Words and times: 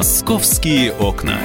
Московские 0.00 0.92
окна. 0.94 1.36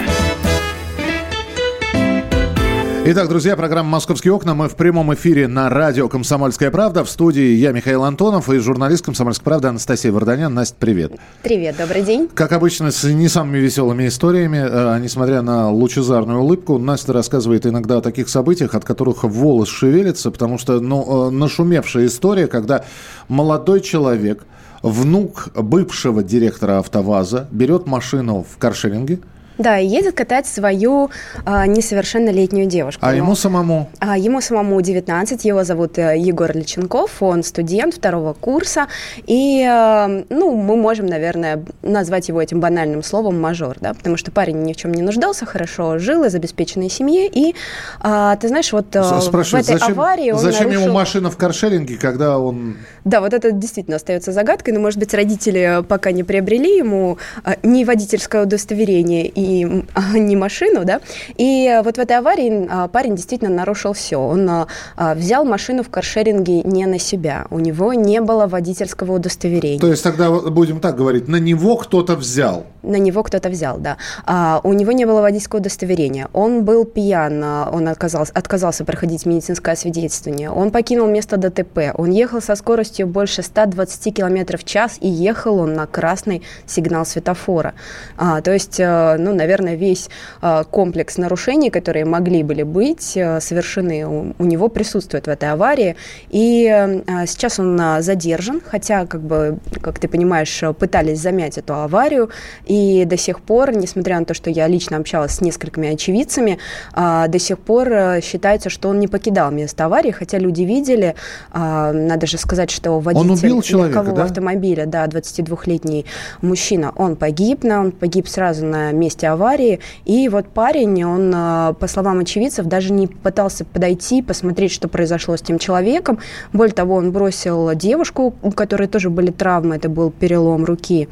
Итак, 3.04 3.28
друзья, 3.28 3.58
программа 3.58 3.90
«Московские 3.90 4.32
окна». 4.32 4.56
Мы 4.56 4.70
в 4.70 4.78
прямом 4.78 5.14
эфире 5.14 5.50
на 5.50 5.70
радио 5.70 6.08
«Комсомольская 6.08 6.72
правда». 6.72 7.04
В 7.04 7.10
студии 7.10 7.56
я, 7.56 7.74
Михаил 7.74 8.06
Антонов, 8.06 8.50
и 8.50 8.58
журналист 8.60 9.04
«Комсомольской 9.04 9.44
правды» 9.44 9.68
Анастасия 9.68 10.10
Варданян. 10.10 10.54
Настя, 10.54 10.78
привет. 10.80 11.12
Привет, 11.44 11.76
добрый 11.78 12.02
день. 12.04 12.30
Как 12.34 12.54
обычно, 12.54 12.92
с 12.92 13.04
не 13.04 13.28
самыми 13.28 13.58
веселыми 13.58 14.08
историями, 14.08 14.66
э, 14.66 15.00
несмотря 15.02 15.42
на 15.42 15.70
лучезарную 15.70 16.40
улыбку, 16.40 16.78
Настя 16.78 17.12
рассказывает 17.12 17.66
иногда 17.66 17.98
о 17.98 18.02
таких 18.02 18.30
событиях, 18.30 18.74
от 18.74 18.86
которых 18.86 19.26
волос 19.26 19.68
шевелится, 19.68 20.32
потому 20.32 20.58
что, 20.58 20.80
ну, 20.80 21.28
э, 21.28 21.32
нашумевшая 21.32 22.06
история, 22.06 22.48
когда 22.48 22.86
молодой 23.28 23.82
человек, 23.82 24.44
внук 24.86 25.50
бывшего 25.56 26.24
директора 26.24 26.78
«АвтоВАЗа», 26.78 27.48
берет 27.52 27.88
машину 27.88 28.46
в 28.48 28.58
каршеринге– 28.58 29.20
да, 29.58 29.80
и 29.80 29.88
едет 29.88 30.16
катать 30.16 30.48
свою 30.48 31.10
а, 31.46 31.66
несовершеннолетнюю 31.66 32.68
девушку. 32.68 33.06
А 33.06 33.16
ему 33.16 33.36
самому? 33.36 33.90
А, 34.00 34.18
ему 34.18 34.42
самому 34.42 34.80
19, 34.82 35.46
его 35.46 35.64
зовут 35.64 35.98
э, 35.98 36.18
Егор 36.18 36.52
Личенков, 36.56 37.22
он 37.22 37.44
студент 37.44 37.96
второго 37.96 38.34
курса, 38.34 38.88
и, 39.26 39.66
э, 39.66 40.24
ну, 40.30 40.56
мы 40.56 40.76
можем, 40.76 41.06
наверное, 41.06 41.64
назвать 41.82 42.28
его 42.28 42.42
этим 42.42 42.60
банальным 42.60 43.02
словом 43.02 43.40
мажор, 43.40 43.78
да, 43.80 43.94
потому 43.94 44.18
что 44.18 44.32
парень 44.32 44.64
ни 44.64 44.74
в 44.74 44.76
чем 44.76 44.94
не 44.94 45.02
нуждался, 45.02 45.46
хорошо 45.46 46.00
жил 46.00 46.26
из 46.26 46.36
обеспеченной 46.36 46.90
семьи, 46.90 47.30
и, 47.32 47.56
а, 48.02 48.36
ты 48.36 48.50
знаешь, 48.50 48.74
вот 48.74 48.94
э, 48.96 49.04
Спрашивает, 49.22 49.66
в 49.66 49.70
этой 49.70 49.80
зачем, 49.80 49.94
аварии 49.94 50.32
он 50.32 50.40
Зачем 50.40 50.68
нарушил... 50.68 50.84
ему 50.84 50.94
машина 50.94 51.32
в 51.32 51.38
каршеринге, 51.38 51.98
когда 51.98 52.40
он... 52.40 52.78
Да, 53.06 53.22
вот 53.22 53.34
это 53.34 53.52
действительно 53.52 53.96
остается 53.96 54.34
загадкой, 54.34 54.74
но, 54.74 54.82
может 54.82 55.00
быть, 55.00 55.14
родители 55.14 55.84
пока 55.88 56.12
не 56.12 56.24
приобрели 56.24 56.78
ему 56.78 57.18
ни 57.64 57.84
водительское 57.84 58.44
удостоверение, 58.44 59.28
и 59.28 59.45
не 60.14 60.36
машину, 60.36 60.86
да. 60.86 61.02
И 61.38 61.82
вот 61.84 61.98
в 61.98 62.00
этой 62.00 62.18
аварии 62.18 62.68
а, 62.70 62.88
парень 62.88 63.16
действительно 63.16 63.50
нарушил 63.50 63.94
все. 63.94 64.18
Он 64.18 64.50
а, 64.50 64.68
а, 64.96 65.14
взял 65.16 65.46
машину 65.46 65.84
в 65.84 65.90
каршеринге 65.90 66.64
не 66.64 66.86
на 66.86 67.00
себя. 67.00 67.46
У 67.50 67.60
него 67.60 67.94
не 67.94 68.22
было 68.22 68.48
водительского 68.48 69.14
удостоверения. 69.14 69.80
То 69.80 69.88
есть 69.88 70.04
тогда 70.04 70.32
будем 70.32 70.80
так 70.80 70.96
говорить, 70.96 71.28
на 71.28 71.38
него 71.38 71.78
кто-то 71.78 72.16
взял? 72.16 72.66
На 72.84 72.98
него 72.98 73.24
кто-то 73.24 73.50
взял, 73.50 73.78
да. 73.78 73.98
А, 74.26 74.62
у 74.64 74.74
него 74.74 74.92
не 74.92 75.06
было 75.06 75.22
водительского 75.22 75.60
удостоверения. 75.60 76.28
Он 76.34 76.64
был 76.64 76.86
пьян, 76.86 77.44
он 77.44 77.88
отказался, 77.88 78.32
отказался 78.34 78.86
проходить 78.86 79.26
медицинское 79.26 79.72
освидетельствование. 79.72 80.50
Он 80.50 80.72
покинул 80.72 81.08
место 81.08 81.38
ДТП. 81.38 81.92
Он 81.96 82.12
ехал 82.12 82.42
со 82.42 82.56
скоростью 82.56 83.08
больше 83.08 83.42
120 83.42 84.16
км 84.16 84.58
в 84.58 84.64
час 84.64 84.98
и 85.02 85.08
ехал 85.08 85.60
он 85.60 85.74
на 85.74 85.88
красный 85.88 86.42
сигнал 86.66 87.06
светофора. 87.06 87.74
А, 88.18 88.42
то 88.42 88.52
есть, 88.52 88.80
э, 88.80 89.18
наверное, 89.36 89.76
весь 89.76 90.10
а, 90.42 90.64
комплекс 90.64 91.18
нарушений, 91.18 91.70
которые 91.70 92.06
могли 92.06 92.44
были 92.44 92.64
быть 92.64 93.18
а, 93.18 93.40
совершены, 93.40 94.34
у, 94.38 94.44
него 94.44 94.70
присутствует 94.70 95.28
в 95.28 95.30
этой 95.30 95.52
аварии. 95.52 95.96
И 96.30 96.68
а, 96.68 97.26
сейчас 97.26 97.60
он 97.60 97.80
задержан, 98.00 98.62
хотя, 98.66 99.06
как 99.06 99.22
бы, 99.22 99.58
как 99.82 100.00
ты 100.00 100.08
понимаешь, 100.08 100.64
пытались 100.80 101.20
замять 101.20 101.58
эту 101.58 101.76
аварию. 101.76 102.30
И 102.66 103.06
до 103.06 103.18
сих 103.18 103.42
пор, 103.42 103.76
несмотря 103.76 104.20
на 104.20 104.26
то, 104.26 104.34
что 104.34 104.50
я 104.50 104.68
лично 104.68 104.98
общалась 104.98 105.34
с 105.34 105.42
несколькими 105.42 105.94
очевидцами, 105.94 106.58
до 106.94 107.40
сих 107.40 107.60
пор 107.60 108.22
считается, 108.22 108.70
что 108.70 108.90
он 108.90 109.00
не 109.00 109.08
покидал 109.08 109.52
место 109.52 109.86
аварии, 109.86 110.12
хотя 110.12 110.38
люди 110.38 110.64
видели, 110.64 111.16
надо 111.54 112.28
же 112.28 112.38
сказать, 112.38 112.72
что 112.72 113.00
водитель 113.00 113.32
он 113.32 113.38
убил 113.38 113.62
человека, 113.62 114.00
легкового 114.00 114.18
да? 114.18 114.24
автомобиля, 114.24 114.86
да, 114.86 115.06
22-летний 115.06 116.06
мужчина, 116.42 116.94
он 116.96 117.16
погиб, 117.16 117.66
он 117.66 117.92
погиб 117.92 118.28
сразу 118.28 118.66
на 118.66 118.92
месте 118.92 119.25
месте 119.26 119.30
аварии. 119.30 119.80
И 120.06 120.30
вот 120.30 120.48
парень, 120.48 121.04
он, 121.04 121.34
э, 121.34 121.74
по 121.80 121.88
словам 121.88 122.20
очевидцев, 122.20 122.66
даже 122.66 122.94
не 122.94 123.08
пытался 123.08 123.66
подойти, 123.66 124.22
посмотреть, 124.22 124.72
что 124.72 124.88
произошло 124.88 125.36
с 125.36 125.42
тем 125.42 125.60
человеком. 125.60 126.20
Более 126.54 126.74
того, 126.74 126.96
он 126.96 127.12
бросил 127.12 127.74
девушку, 127.76 128.34
у 128.42 128.52
которой 128.52 128.88
тоже 128.88 129.10
были 129.10 129.32
травмы, 129.32 129.76
это 129.76 129.90
был 129.90 130.12
перелом 130.12 130.66
руки. 130.66 131.08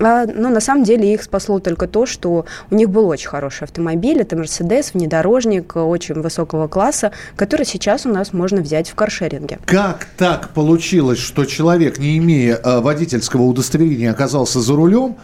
А, 0.00 0.26
но 0.26 0.50
на 0.50 0.60
самом 0.60 0.84
деле 0.84 1.14
их 1.14 1.22
спасло 1.22 1.58
только 1.58 1.86
то, 1.86 2.04
что 2.06 2.44
у 2.70 2.74
них 2.74 2.90
был 2.90 3.08
очень 3.08 3.28
хороший 3.28 3.64
автомобиль. 3.64 4.20
Это 4.20 4.36
Мерседес, 4.36 4.92
внедорожник 4.94 5.76
очень 5.76 6.20
высокого 6.20 6.68
класса, 6.68 7.12
который 7.34 7.64
сейчас 7.64 8.06
у 8.06 8.10
нас 8.10 8.32
можно 8.32 8.60
взять 8.60 8.90
в 8.90 8.94
каршеринге. 8.94 9.58
Как 9.64 10.06
так 10.18 10.50
получилось, 10.50 11.18
что 11.18 11.44
человек, 11.46 11.98
не 11.98 12.18
имея 12.18 12.56
э, 12.56 12.80
водительского 12.80 13.42
удостоверения, 13.42 14.10
оказался 14.10 14.60
за 14.60 14.76
рулем? 14.76 15.16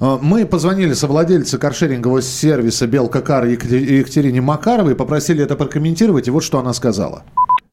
А, 0.00 0.18
мы 0.20 0.46
позвонили 0.46 0.92
совладельцу 0.92 1.58
каршерингового 1.58 2.22
сервиса 2.22 2.86
«Белка 2.86 3.20
Кар» 3.20 3.44
Екатерине 3.44 4.40
Макаровой, 4.40 4.94
попросили 4.94 5.42
это 5.42 5.56
прокомментировать, 5.56 6.28
и 6.28 6.30
вот 6.30 6.44
что 6.44 6.58
она 6.58 6.72
сказала. 6.72 7.22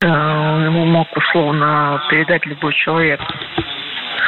Ему 0.02 0.86
мог 0.86 1.08
условно 1.16 2.02
передать 2.10 2.46
любой 2.46 2.74
человек 2.74 3.20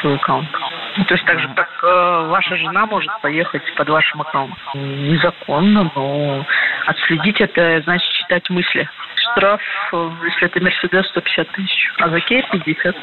свой 0.02 0.16
аккаунт. 0.16 0.50
Ну, 0.98 1.06
то 1.06 1.14
есть 1.14 1.26
так 1.26 1.40
же, 1.40 1.48
как 1.56 1.70
э, 1.84 2.28
ваша 2.30 2.56
жена 2.58 2.88
может 2.88 3.12
поехать 3.22 3.62
под 3.76 3.90
вашим 3.90 4.22
аккаунтом. 4.22 4.58
Незаконно, 4.74 5.92
но 5.96 6.46
отследить 6.88 7.40
это 7.40 7.82
значит 7.84 8.10
читать 8.14 8.50
мысли. 8.50 8.90
Штраф, 9.32 9.62
э, 9.94 10.12
если 10.26 10.46
это 10.48 10.64
Мерседес, 10.64 11.08
150 11.08 11.48
тысяч, 11.50 11.92
а 12.00 12.10
за 12.10 12.20
Кей 12.22 12.44
50 12.52 12.96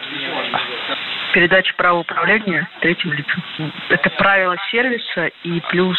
передача 1.34 1.74
права 1.74 1.98
управления 1.98 2.68
третьим 2.80 3.12
лицам. 3.12 3.42
Это 3.88 4.08
правило 4.10 4.56
сервиса, 4.70 5.32
и 5.42 5.60
плюс, 5.68 5.98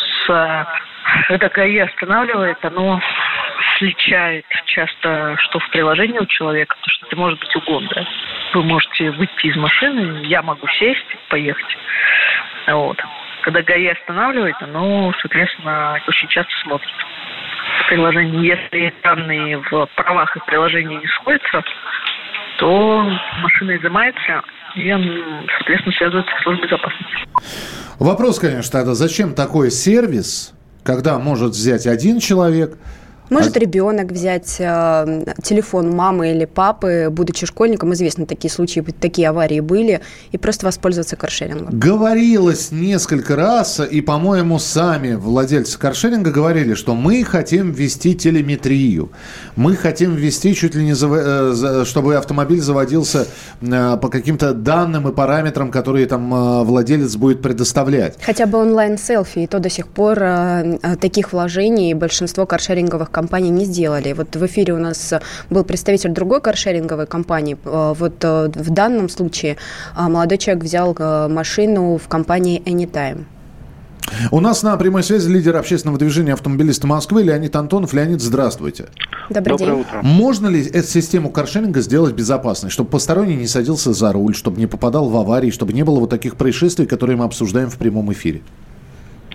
когда 1.28 1.50
ГАИ 1.50 1.80
останавливает, 1.80 2.64
оно 2.64 3.02
сличает 3.78 4.46
часто, 4.66 5.36
что 5.40 5.60
в 5.60 5.70
приложении 5.72 6.20
у 6.20 6.26
человека, 6.26 6.78
то 6.82 6.90
что 6.90 7.08
это 7.08 7.16
может 7.18 7.40
быть 7.40 7.56
угон, 7.58 7.88
да. 7.94 8.06
Вы 8.54 8.64
можете 8.64 9.12
выйти 9.12 9.48
из 9.48 9.58
машины, 9.58 10.26
я 10.26 10.42
могу 10.42 10.68
сесть, 10.80 11.06
поехать. 11.28 11.78
Вот. 12.68 12.98
Когда 13.42 13.62
ГАИ 13.62 13.88
останавливает, 13.88 14.56
оно, 14.62 15.14
соответственно, 15.22 16.00
очень 16.08 16.30
часто 16.30 16.52
смотрит 16.64 16.94
в 17.84 17.88
приложении. 17.90 18.46
Если 18.46 18.94
данные 19.04 19.58
в 19.58 19.88
правах 19.96 20.36
и 20.36 20.40
приложении 20.48 20.98
не 20.98 21.08
сходятся, 21.08 21.64
то 22.58 23.04
машина 23.42 23.78
изымается, 23.78 24.42
и, 24.76 24.90
соответственно, 25.58 25.96
связывается 25.96 26.32
с 26.40 26.44
службой 26.44 26.68
безопасности. 26.68 27.28
Вопрос, 28.00 28.40
конечно, 28.40 28.72
тогда, 28.72 28.94
зачем 28.94 29.34
такой 29.34 29.72
сервис, 29.72 30.54
когда 30.84 31.18
может 31.20 31.52
взять 31.52 31.88
один 31.88 32.20
человек, 32.20 32.78
может 33.30 33.58
а... 33.58 33.60
ребенок 33.60 34.12
взять 34.12 34.56
э, 34.60 35.34
телефон 35.42 35.92
мамы 35.96 36.32
или 36.32 36.46
папы, 36.46 37.08
будучи 37.10 37.46
школьником, 37.46 37.94
известны 37.94 38.26
такие 38.26 38.52
случаи, 38.52 38.82
такие 39.00 39.30
аварии 39.30 39.60
были, 39.60 40.02
и 40.32 40.38
просто 40.38 40.66
воспользоваться 40.66 41.16
каршерингом. 41.16 41.80
Говорилось 41.80 42.72
несколько 42.72 43.36
раз, 43.36 43.80
и, 43.80 44.02
по-моему, 44.02 44.60
сами 44.60 45.16
владельцы 45.16 45.78
каршеринга 45.80 46.32
говорили, 46.32 46.74
что 46.74 46.96
мы 46.96 47.24
хотим 47.24 47.72
ввести 47.72 48.16
телеметрию, 48.16 49.12
мы 49.56 49.76
хотим 49.76 50.16
ввести 50.16 50.54
чуть 50.56 50.76
ли 50.76 50.84
не, 50.84 50.94
зав... 50.94 51.12
Э, 51.14 51.84
чтобы 51.86 52.16
автомобиль 52.16 52.62
заводился 52.62 53.28
э, 53.62 53.98
по 54.02 54.10
каким-то 54.10 54.54
данным 54.54 55.08
и 55.08 55.14
параметрам, 55.14 55.72
которые 55.72 56.06
там 56.06 56.34
э, 56.34 56.64
владелец 56.64 57.16
будет 57.16 57.42
предоставлять. 57.42 58.18
Хотя 58.22 58.46
бы 58.46 58.58
онлайн-селфи, 58.60 59.40
и 59.40 59.48
то 59.48 59.60
до 59.60 59.70
сих 59.70 59.88
пор 59.88 60.20
э, 60.22 60.78
таких 61.00 61.34
вложений 61.34 61.94
большинство 61.94 62.46
каршеринговых 62.46 63.12
компании 63.16 63.50
не 63.50 63.66
сделали. 63.66 64.14
Вот 64.14 64.36
в 64.36 64.46
эфире 64.46 64.74
у 64.74 64.78
нас 64.78 65.14
был 65.50 65.64
представитель 65.64 66.12
другой 66.12 66.42
каршеринговой 66.42 67.08
компании. 67.08 67.58
Э, 67.64 67.94
вот 67.98 68.16
э, 68.24 68.52
в 68.54 68.70
данном 68.72 69.08
случае 69.10 69.56
э, 69.98 70.02
молодой 70.10 70.38
человек 70.38 70.64
взял 70.64 70.96
машину 71.30 71.98
в 71.98 72.08
компании 72.08 72.62
Anytime. 72.66 73.24
У 74.32 74.40
нас 74.40 74.64
на 74.64 74.78
прямой 74.78 75.04
связи 75.04 75.30
лидер 75.30 75.56
общественного 75.56 75.98
движения 75.98 76.34
автомобилисты 76.34 76.88
Москвы 76.88 77.24
Леонид 77.24 77.56
Антонов. 77.56 77.94
Леонид, 77.94 78.22
здравствуйте. 78.22 78.86
Добрый 79.30 79.58
Доброе 79.58 79.72
день. 79.72 79.82
утро. 79.82 80.00
Можно 80.04 80.48
ли 80.48 80.64
эту 80.64 80.88
систему 80.88 81.32
каршеринга 81.32 81.82
сделать 81.82 82.14
безопасной, 82.14 82.70
чтобы 82.70 82.90
посторонний 82.90 83.36
не 83.36 83.48
садился 83.48 83.94
за 83.94 84.12
руль, 84.12 84.36
чтобы 84.36 84.60
не 84.60 84.68
попадал 84.68 85.10
в 85.10 85.16
аварии, 85.16 85.52
чтобы 85.52 85.74
не 85.74 85.84
было 85.84 86.00
вот 86.00 86.10
таких 86.10 86.36
происшествий, 86.36 86.86
которые 86.86 87.18
мы 87.18 87.26
обсуждаем 87.26 87.70
в 87.70 87.78
прямом 87.78 88.12
эфире? 88.12 88.42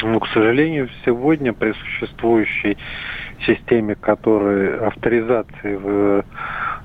Ну, 0.02 0.20
к 0.20 0.28
сожалению, 0.28 0.88
сегодня 1.04 1.52
при 1.52 1.72
существующей 1.72 2.76
системе, 3.46 3.94
которой 3.94 4.78
авторизации 4.78 5.76
в, 5.76 6.24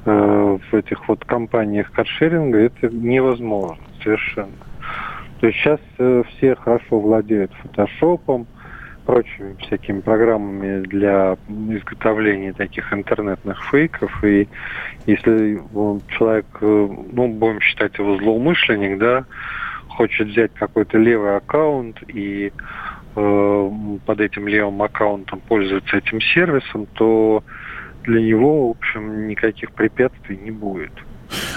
э, 0.06 0.58
в 0.72 0.74
этих 0.74 1.08
вот 1.08 1.24
компаниях 1.26 1.92
каршеринга, 1.92 2.60
это 2.60 2.90
невозможно 2.90 3.84
совершенно. 4.04 4.52
То 5.40 5.48
есть 5.48 5.60
сейчас 5.60 5.80
э, 5.98 6.24
все 6.30 6.56
хорошо 6.56 7.00
владеют 7.00 7.52
фотошопом, 7.62 8.48
прочими 9.06 9.56
всякими 9.60 10.02
программами 10.02 10.82
для 10.82 11.38
изготовления 11.48 12.54
таких 12.54 12.92
интернетных 12.92 13.64
фейков. 13.70 14.24
И 14.24 14.48
если 15.06 15.62
человек, 16.18 16.46
э, 16.62 16.90
ну, 17.12 17.28
будем 17.28 17.62
считать 17.62 17.98
его 17.98 18.18
злоумышленник, 18.18 18.98
да, 18.98 19.26
хочет 19.90 20.28
взять 20.28 20.54
какой-то 20.54 20.98
левый 20.98 21.38
аккаунт 21.38 21.98
и 22.08 22.52
под 23.16 24.20
этим 24.20 24.48
левым 24.48 24.82
аккаунтом 24.82 25.42
пользуется 25.48 25.98
этим 25.98 26.20
сервисом, 26.22 26.88
то 26.94 27.44
для 28.04 28.22
него, 28.22 28.68
в 28.68 28.72
общем, 28.72 29.28
никаких 29.28 29.72
препятствий 29.72 30.38
не 30.38 30.52
будет. 30.52 30.92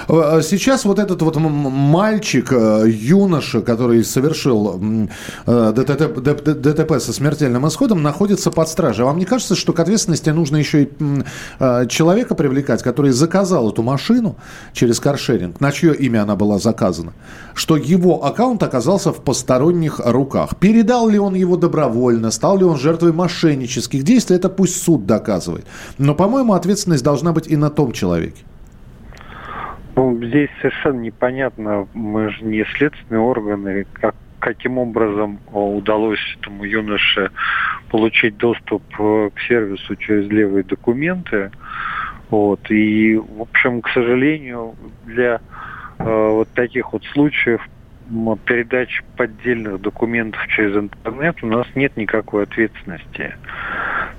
Э, 0.08 0.40
сейчас 0.42 0.84
вот 0.84 0.98
этот 0.98 1.22
вот 1.22 1.36
мальчик, 1.36 2.52
э, 2.52 2.84
юноша, 2.88 3.60
который 3.60 4.04
совершил 4.04 4.80
э, 5.46 5.72
ДТП 5.72 7.00
со 7.00 7.12
смертельным 7.12 7.66
исходом, 7.68 8.02
находится 8.02 8.50
под 8.50 8.68
стражей. 8.68 9.04
Вам 9.04 9.18
не 9.18 9.24
кажется, 9.24 9.54
что 9.54 9.72
к 9.72 9.80
ответственности 9.80 10.30
нужно 10.30 10.56
еще 10.56 10.84
и 10.84 10.88
человека 11.88 12.34
привлекать, 12.34 12.82
который 12.82 13.10
заказал 13.10 13.70
эту 13.70 13.82
машину 13.82 14.36
через 14.72 15.00
каршеринг, 15.00 15.60
на 15.60 15.72
чье 15.72 15.94
имя 15.94 16.22
она 16.22 16.36
была 16.36 16.58
заказана, 16.58 17.12
что 17.54 17.76
его 17.76 18.24
аккаунт 18.24 18.62
оказался 18.62 19.12
в 19.12 19.22
посторонних 19.22 20.00
руках? 20.04 20.56
Передал 20.58 21.08
ли 21.08 21.18
он 21.18 21.34
его 21.34 21.56
добровольно, 21.56 22.30
стал 22.30 22.58
ли 22.58 22.64
он 22.64 22.78
жертвой 22.78 23.12
мошеннических 23.12 24.02
действий, 24.02 24.36
это 24.36 24.48
пусть 24.48 24.82
суд 24.82 25.06
доказывает. 25.06 25.66
Но, 25.98 26.14
по-моему, 26.14 26.54
ответственность 26.54 27.04
должна 27.04 27.32
быть 27.32 27.46
и 27.48 27.56
на 27.56 27.70
том 27.70 27.92
человеке. 27.92 28.44
Ну, 29.98 30.16
здесь 30.22 30.48
совершенно 30.60 31.00
непонятно, 31.00 31.88
мы 31.92 32.30
же 32.30 32.44
не 32.44 32.64
следственные 32.76 33.20
органы, 33.20 33.84
как, 33.94 34.14
каким 34.38 34.78
образом 34.78 35.40
удалось 35.52 36.20
этому 36.38 36.62
юноше 36.62 37.32
получить 37.90 38.36
доступ 38.36 38.84
э, 38.96 39.30
к 39.34 39.40
сервису 39.40 39.96
через 39.96 40.30
левые 40.30 40.62
документы. 40.62 41.50
Вот. 42.30 42.60
И, 42.70 43.16
в 43.16 43.42
общем, 43.42 43.82
к 43.82 43.88
сожалению, 43.88 44.76
для 45.04 45.40
э, 45.98 46.04
вот 46.04 46.48
таких 46.50 46.92
вот 46.92 47.02
случаев 47.06 47.60
передачи 48.44 49.02
поддельных 49.16 49.80
документов 49.80 50.40
через 50.46 50.76
интернет 50.76 51.42
у 51.42 51.48
нас 51.48 51.66
нет 51.74 51.96
никакой 51.96 52.44
ответственности. 52.44 53.34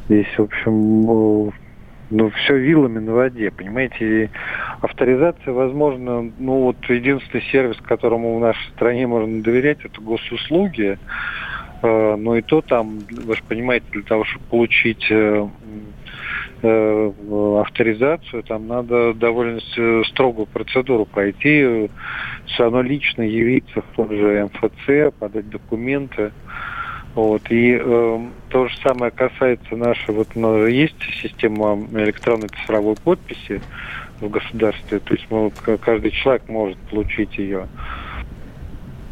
Здесь, 0.09 0.27
в 0.37 0.41
общем, 0.41 1.53
ну, 2.09 2.29
все 2.31 2.57
вилами 2.57 2.99
на 2.99 3.13
воде, 3.13 3.51
понимаете. 3.51 4.29
авторизация, 4.81 5.53
возможно, 5.53 6.31
ну, 6.39 6.63
вот 6.63 6.77
единственный 6.89 7.43
сервис, 7.51 7.77
которому 7.77 8.37
в 8.37 8.41
нашей 8.41 8.69
стране 8.71 9.07
можно 9.07 9.41
доверять, 9.41 9.79
это 9.83 10.01
госуслуги. 10.01 10.97
Э, 11.81 12.15
но 12.15 12.35
и 12.35 12.41
то 12.41 12.61
там, 12.61 12.99
вы 13.09 13.35
же 13.35 13.43
понимаете, 13.47 13.85
для 13.91 14.03
того, 14.03 14.25
чтобы 14.25 14.45
получить 14.45 15.05
э, 15.09 15.47
э, 16.61 17.11
авторизацию, 17.61 18.43
там 18.43 18.67
надо 18.67 19.13
довольно 19.13 19.59
строгую 20.05 20.47
процедуру 20.47 21.05
пройти, 21.05 21.89
все 22.47 22.63
равно 22.63 22.81
лично 22.81 23.21
явиться 23.21 23.81
в 23.81 23.95
том 23.95 24.09
же 24.09 24.49
МФЦ, 24.51 25.15
подать 25.17 25.49
документы. 25.49 26.31
Вот. 27.19 27.51
И 27.51 27.77
э, 27.77 28.19
то 28.47 28.67
же 28.69 28.77
самое 28.81 29.11
касается 29.11 29.75
нашей, 29.75 30.15
вот 30.15 30.29
ну, 30.35 30.65
есть 30.67 30.95
система 31.21 31.75
электронной 31.91 32.47
цифровой 32.47 32.95
подписи 32.95 33.61
в 34.21 34.29
государстве, 34.29 34.99
то 34.99 35.13
есть 35.13 35.25
мы, 35.29 35.51
каждый 35.79 36.11
человек 36.11 36.47
может 36.47 36.77
получить 36.89 37.37
ее. 37.37 37.67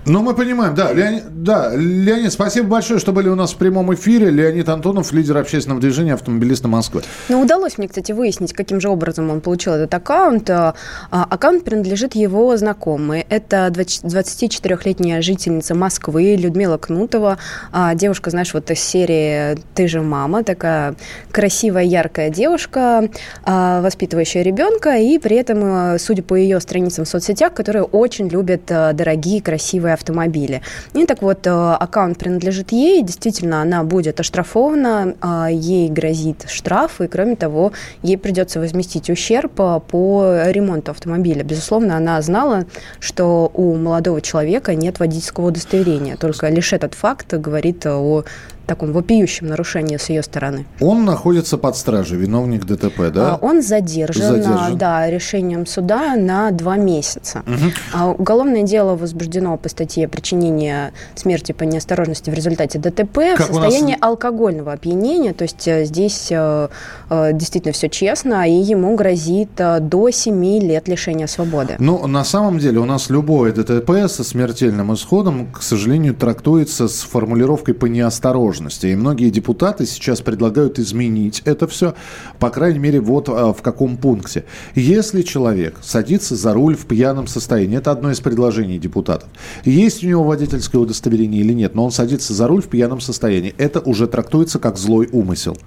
Ну, 0.09 0.21
мы 0.21 0.33
понимаем, 0.33 0.73
да. 0.73 0.93
Леонид, 0.93 1.43
да, 1.43 1.75
Леонид, 1.75 2.31
спасибо 2.31 2.69
большое, 2.69 2.97
что 2.97 3.11
были 3.11 3.27
у 3.27 3.35
нас 3.35 3.51
в 3.51 3.57
прямом 3.57 3.93
эфире. 3.93 4.29
Леонид 4.29 4.69
Антонов, 4.69 5.11
лидер 5.11 5.35
общественного 5.35 5.81
движения 5.81 6.13
автомобилистов 6.13 6.71
Москвы. 6.71 7.01
Ну, 7.27 7.41
удалось 7.41 7.77
мне, 7.77 7.89
кстати, 7.89 8.13
выяснить, 8.13 8.53
каким 8.53 8.79
же 8.79 8.87
образом 8.87 9.29
он 9.29 9.41
получил 9.41 9.73
этот 9.73 9.93
аккаунт. 9.93 10.49
А, 10.49 10.73
аккаунт 11.11 11.65
принадлежит 11.65 12.15
его 12.15 12.55
знакомой. 12.55 13.25
Это 13.27 13.67
24-летняя 13.67 15.21
жительница 15.21 15.75
Москвы 15.75 16.37
Людмила 16.39 16.77
Кнутова. 16.77 17.37
А, 17.73 17.93
девушка, 17.93 18.29
знаешь, 18.29 18.53
вот 18.53 18.71
из 18.71 18.79
серии 18.79 19.57
«Ты 19.75 19.89
же 19.89 20.01
мама», 20.01 20.45
такая 20.45 20.95
красивая, 21.33 21.83
яркая 21.83 22.29
девушка, 22.29 23.09
а, 23.43 23.81
воспитывающая 23.81 24.41
ребенка, 24.41 24.95
и 24.95 25.19
при 25.19 25.35
этом, 25.35 25.99
судя 25.99 26.23
по 26.23 26.35
ее 26.35 26.61
страницам 26.61 27.03
в 27.03 27.09
соцсетях, 27.09 27.53
которые 27.53 27.83
очень 27.83 28.29
любят 28.29 28.67
дорогие, 28.67 29.41
красивые 29.41 29.96
автомобиле. 29.97 30.61
И 30.93 31.05
так 31.05 31.21
вот, 31.21 31.45
э, 31.45 31.49
аккаунт 31.49 32.17
принадлежит 32.17 32.71
ей, 32.71 33.03
действительно, 33.03 33.61
она 33.61 33.83
будет 33.83 34.19
оштрафована, 34.19 35.15
а, 35.21 35.47
ей 35.51 35.89
грозит 35.89 36.45
штраф, 36.49 37.01
и, 37.01 37.07
кроме 37.07 37.35
того, 37.35 37.71
ей 38.03 38.17
придется 38.17 38.59
возместить 38.59 39.09
ущерб 39.09 39.59
э, 39.59 39.79
по 39.87 40.43
ремонту 40.47 40.91
автомобиля. 40.91 41.43
Безусловно, 41.43 41.97
она 41.97 42.21
знала, 42.21 42.65
что 42.99 43.51
у 43.53 43.75
молодого 43.75 44.21
человека 44.21 44.75
нет 44.75 44.99
водительского 44.99 45.47
удостоверения, 45.47 46.15
только 46.15 46.49
лишь 46.49 46.73
этот 46.73 46.93
факт 46.93 47.33
говорит 47.33 47.85
о 47.85 48.23
таком 48.67 48.91
вопиющем 48.91 49.47
нарушении 49.47 49.97
с 49.97 50.09
ее 50.09 50.21
стороны. 50.21 50.65
Он 50.79 51.05
находится 51.05 51.57
под 51.57 51.75
стражей, 51.77 52.17
виновник 52.17 52.65
ДТП, 52.65 53.11
да? 53.13 53.35
А, 53.35 53.37
он 53.41 53.61
задержан, 53.61 54.43
задержан. 54.43 54.77
да, 54.77 55.09
решением 55.09 55.65
суда 55.65 56.15
на 56.15 56.51
два 56.51 56.75
месяца. 56.75 57.43
Угу. 57.47 58.13
Уголовное 58.19 58.63
дело 58.63 58.95
возбуждено 58.95 59.57
по 59.57 59.69
статье 59.69 60.07
причинения 60.07 60.91
смерти 61.15 61.53
по 61.53 61.63
неосторожности 61.63 62.29
в 62.29 62.33
результате 62.33 62.77
ДТП 62.77 63.37
как 63.37 63.49
в 63.49 63.53
состоянии 63.53 63.93
нас... 63.93 64.01
алкогольного 64.01 64.73
опьянения. 64.73 65.33
То 65.33 65.43
есть 65.43 65.67
э, 65.67 65.85
здесь 65.85 66.27
э, 66.29 66.67
э, 67.09 67.33
действительно 67.33 67.73
все 67.73 67.89
честно, 67.89 68.47
и 68.47 68.53
ему 68.53 68.95
грозит 68.95 69.49
до 69.55 70.09
7 70.09 70.59
лет 70.59 70.87
лишения 70.87 71.27
свободы. 71.27 71.75
Ну, 71.79 72.05
на 72.05 72.25
самом 72.25 72.59
деле 72.59 72.79
у 72.79 72.85
нас 72.85 73.09
любое 73.09 73.53
ДТП 73.53 74.09
со 74.09 74.23
смертельным 74.23 74.93
исходом, 74.93 75.47
к 75.51 75.61
сожалению, 75.61 76.13
трактуется 76.13 76.87
с 76.89 77.01
формулировкой 77.01 77.73
по 77.73 77.85
неосторожности 77.85 78.56
возможности. 78.57 78.87
И 78.87 78.95
многие 78.95 79.29
депутаты 79.29 79.85
сейчас 79.85 80.21
предлагают 80.21 80.79
изменить 80.79 81.41
это 81.45 81.67
все, 81.67 81.93
по 82.39 82.49
крайней 82.49 82.79
мере, 82.79 82.99
вот 82.99 83.29
а, 83.29 83.53
в 83.53 83.61
каком 83.61 83.97
пункте. 83.97 84.43
Если 84.75 85.21
человек 85.21 85.77
садится 85.81 86.35
за 86.35 86.53
руль 86.53 86.75
в 86.75 86.85
пьяном 86.85 87.27
состоянии, 87.27 87.77
это 87.77 87.91
одно 87.91 88.11
из 88.11 88.19
предложений 88.19 88.79
депутатов, 88.79 89.29
есть 89.65 90.03
у 90.03 90.07
него 90.07 90.23
водительское 90.23 90.81
удостоверение 90.81 91.41
или 91.41 91.53
нет, 91.53 91.75
но 91.75 91.85
он 91.85 91.91
садится 91.91 92.33
за 92.33 92.47
руль 92.47 92.61
в 92.61 92.67
пьяном 92.67 92.99
состоянии, 92.99 93.53
это 93.57 93.79
уже 93.79 94.07
трактуется 94.07 94.59
как 94.59 94.77
злой 94.77 95.07
умысел. 95.11 95.57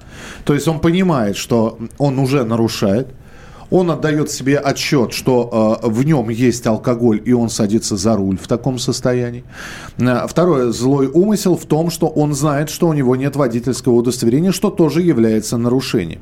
То 0.45 0.55
есть 0.55 0.69
он 0.69 0.81
понимает, 0.81 1.37
что 1.37 1.79
он 1.99 2.19
уже 2.19 2.45
нарушает, 2.45 3.09
он 3.71 3.91
отдает 3.91 4.31
себе 4.31 4.59
отчет, 4.59 5.13
что 5.13 5.81
э, 5.83 5.89
в 5.89 6.05
нем 6.05 6.29
есть 6.29 6.67
алкоголь, 6.67 7.23
и 7.25 7.33
он 7.33 7.49
садится 7.49 7.97
за 7.97 8.17
руль 8.17 8.39
в 8.39 8.49
таком 8.49 8.79
состоянии. 8.79 9.45
Э, 9.99 10.27
второе, 10.29 10.73
злой 10.73 11.07
умысел 11.07 11.57
в 11.57 11.65
том, 11.65 11.91
что 11.91 12.09
он 12.09 12.35
знает, 12.35 12.71
что 12.71 12.89
у 12.89 12.93
него 12.93 13.17
нет 13.17 13.37
водительского 13.37 13.95
удостоверения, 13.95 14.53
что 14.53 14.71
тоже 14.71 15.03
является 15.03 15.57
нарушением. 15.57 16.21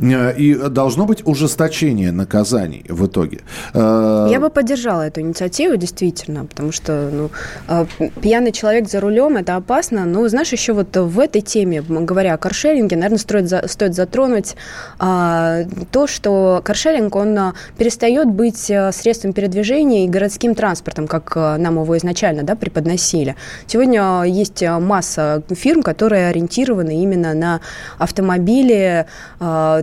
Э, 0.00 0.34
и 0.36 0.54
должно 0.54 1.06
быть 1.06 1.26
ужесточение 1.26 2.12
наказаний 2.12 2.84
в 2.88 3.06
итоге. 3.06 3.40
Э, 3.74 4.28
Я 4.30 4.40
бы 4.40 4.50
поддержала 4.50 5.02
эту 5.02 5.20
инициативу, 5.20 5.76
действительно, 5.76 6.44
потому 6.44 6.72
что 6.72 7.10
ну, 7.12 7.30
э, 7.68 7.86
пьяный 8.20 8.52
человек 8.52 8.88
за 8.88 9.00
рулем– 9.00 9.36
это 9.38 9.56
опасно. 9.56 10.04
Но, 10.04 10.28
знаешь, 10.28 10.52
еще 10.52 10.72
вот 10.72 10.96
в 10.96 11.18
этой 11.20 11.40
теме, 11.40 11.82
говоря 11.82 12.34
о 12.34 12.38
каршеринге, 12.38 12.96
наверное, 12.96 13.18
стоит, 13.18 13.70
стоит 13.70 13.94
затронуть 13.94 14.54
а, 14.98 15.64
то, 15.90 16.06
что 16.06 16.60
каршеринг, 16.64 17.16
он 17.16 17.52
перестает 17.76 18.28
быть 18.28 18.70
средством 18.92 19.32
передвижения 19.32 20.04
и 20.04 20.08
городским 20.08 20.54
транспортом, 20.54 21.06
как 21.06 21.34
нам 21.36 21.80
его 21.80 21.96
изначально 21.96 22.42
да, 22.42 22.54
преподносили. 22.54 23.36
Сегодня 23.66 24.22
есть 24.22 24.62
масса 24.62 25.42
фирм, 25.50 25.82
которые 25.82 26.28
ориентированы 26.28 27.02
именно 27.02 27.34
на 27.34 27.60
автомобили, 27.98 29.06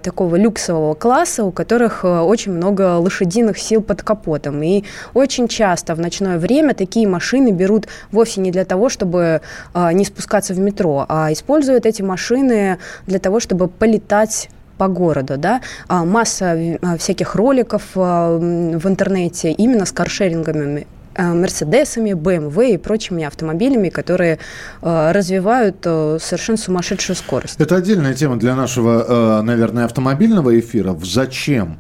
такого 0.06 0.36
люксового 0.36 0.94
класса, 0.94 1.44
у 1.44 1.52
которых 1.52 2.06
э, 2.06 2.20
очень 2.20 2.52
много 2.52 2.98
лошадиных 2.98 3.58
сил 3.58 3.82
под 3.82 4.04
капотом. 4.04 4.62
И 4.62 4.84
очень 5.16 5.48
часто 5.48 5.96
в 5.96 6.00
ночное 6.00 6.38
время 6.38 6.76
такие 6.76 7.08
машины 7.08 7.52
берут 7.52 7.88
вовсе 8.12 8.42
не 8.42 8.52
для 8.52 8.66
того, 8.66 8.90
чтобы 8.90 9.42
э, 9.74 9.92
не 9.94 10.06
спускаться 10.06 10.54
в 10.54 10.60
метро, 10.60 11.06
а 11.10 11.34
используют 11.34 11.88
эти 11.88 12.04
машины 12.04 12.78
для 13.08 13.18
того, 13.20 13.40
чтобы 13.40 13.68
полетать 13.68 14.50
по 14.78 14.88
городу, 14.88 15.38
да, 15.38 15.62
а 15.88 16.06
масса 16.06 16.56
э, 16.56 16.98
всяких 17.00 17.36
роликов 17.36 17.82
в 17.96 18.88
интернете 18.88 19.52
именно 19.52 19.86
с 19.86 19.92
каршерингами 19.92 20.86
Мерседесами, 21.18 22.12
BMW 22.12 22.74
и 22.74 22.78
прочими 22.78 23.24
автомобилями, 23.24 23.90
которые 23.90 24.40
э, 24.82 25.12
развивают 25.12 25.78
э, 25.86 26.18
совершенно 26.22 26.58
сумасшедшую 26.58 27.16
скорость. 27.16 27.60
Это 27.60 27.76
отдельная 27.76 28.14
тема 28.14 28.38
для 28.38 28.56
нашего, 28.56 29.42
наверное, 29.42 29.86
автомобильного 29.86 30.60
эфира. 30.60 30.98
Зачем 31.04 31.78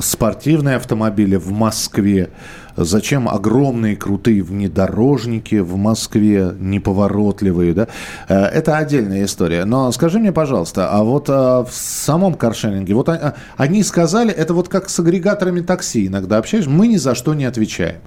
спортивные 0.00 0.76
автомобили 0.76 1.36
в 1.36 1.50
Москве? 1.50 2.30
Зачем 2.76 3.26
огромные 3.26 3.96
крутые 3.96 4.42
внедорожники 4.42 5.54
в 5.56 5.76
Москве, 5.76 6.52
неповоротливые, 6.58 7.72
да? 7.72 7.88
Это 8.28 8.76
отдельная 8.76 9.24
история. 9.24 9.64
Но 9.64 9.90
скажи 9.92 10.18
мне, 10.18 10.30
пожалуйста, 10.30 10.90
а 10.90 11.02
вот 11.02 11.28
в 11.28 11.68
самом 11.70 12.34
каршеринге, 12.34 12.94
вот 12.94 13.08
они 13.56 13.82
сказали, 13.82 14.30
это 14.30 14.52
вот 14.52 14.68
как 14.68 14.90
с 14.90 14.98
агрегаторами 15.00 15.60
такси 15.60 16.06
иногда 16.06 16.36
общаешься, 16.36 16.68
мы 16.68 16.86
ни 16.88 16.96
за 16.96 17.14
что 17.14 17.32
не 17.32 17.46
отвечаем. 17.46 18.00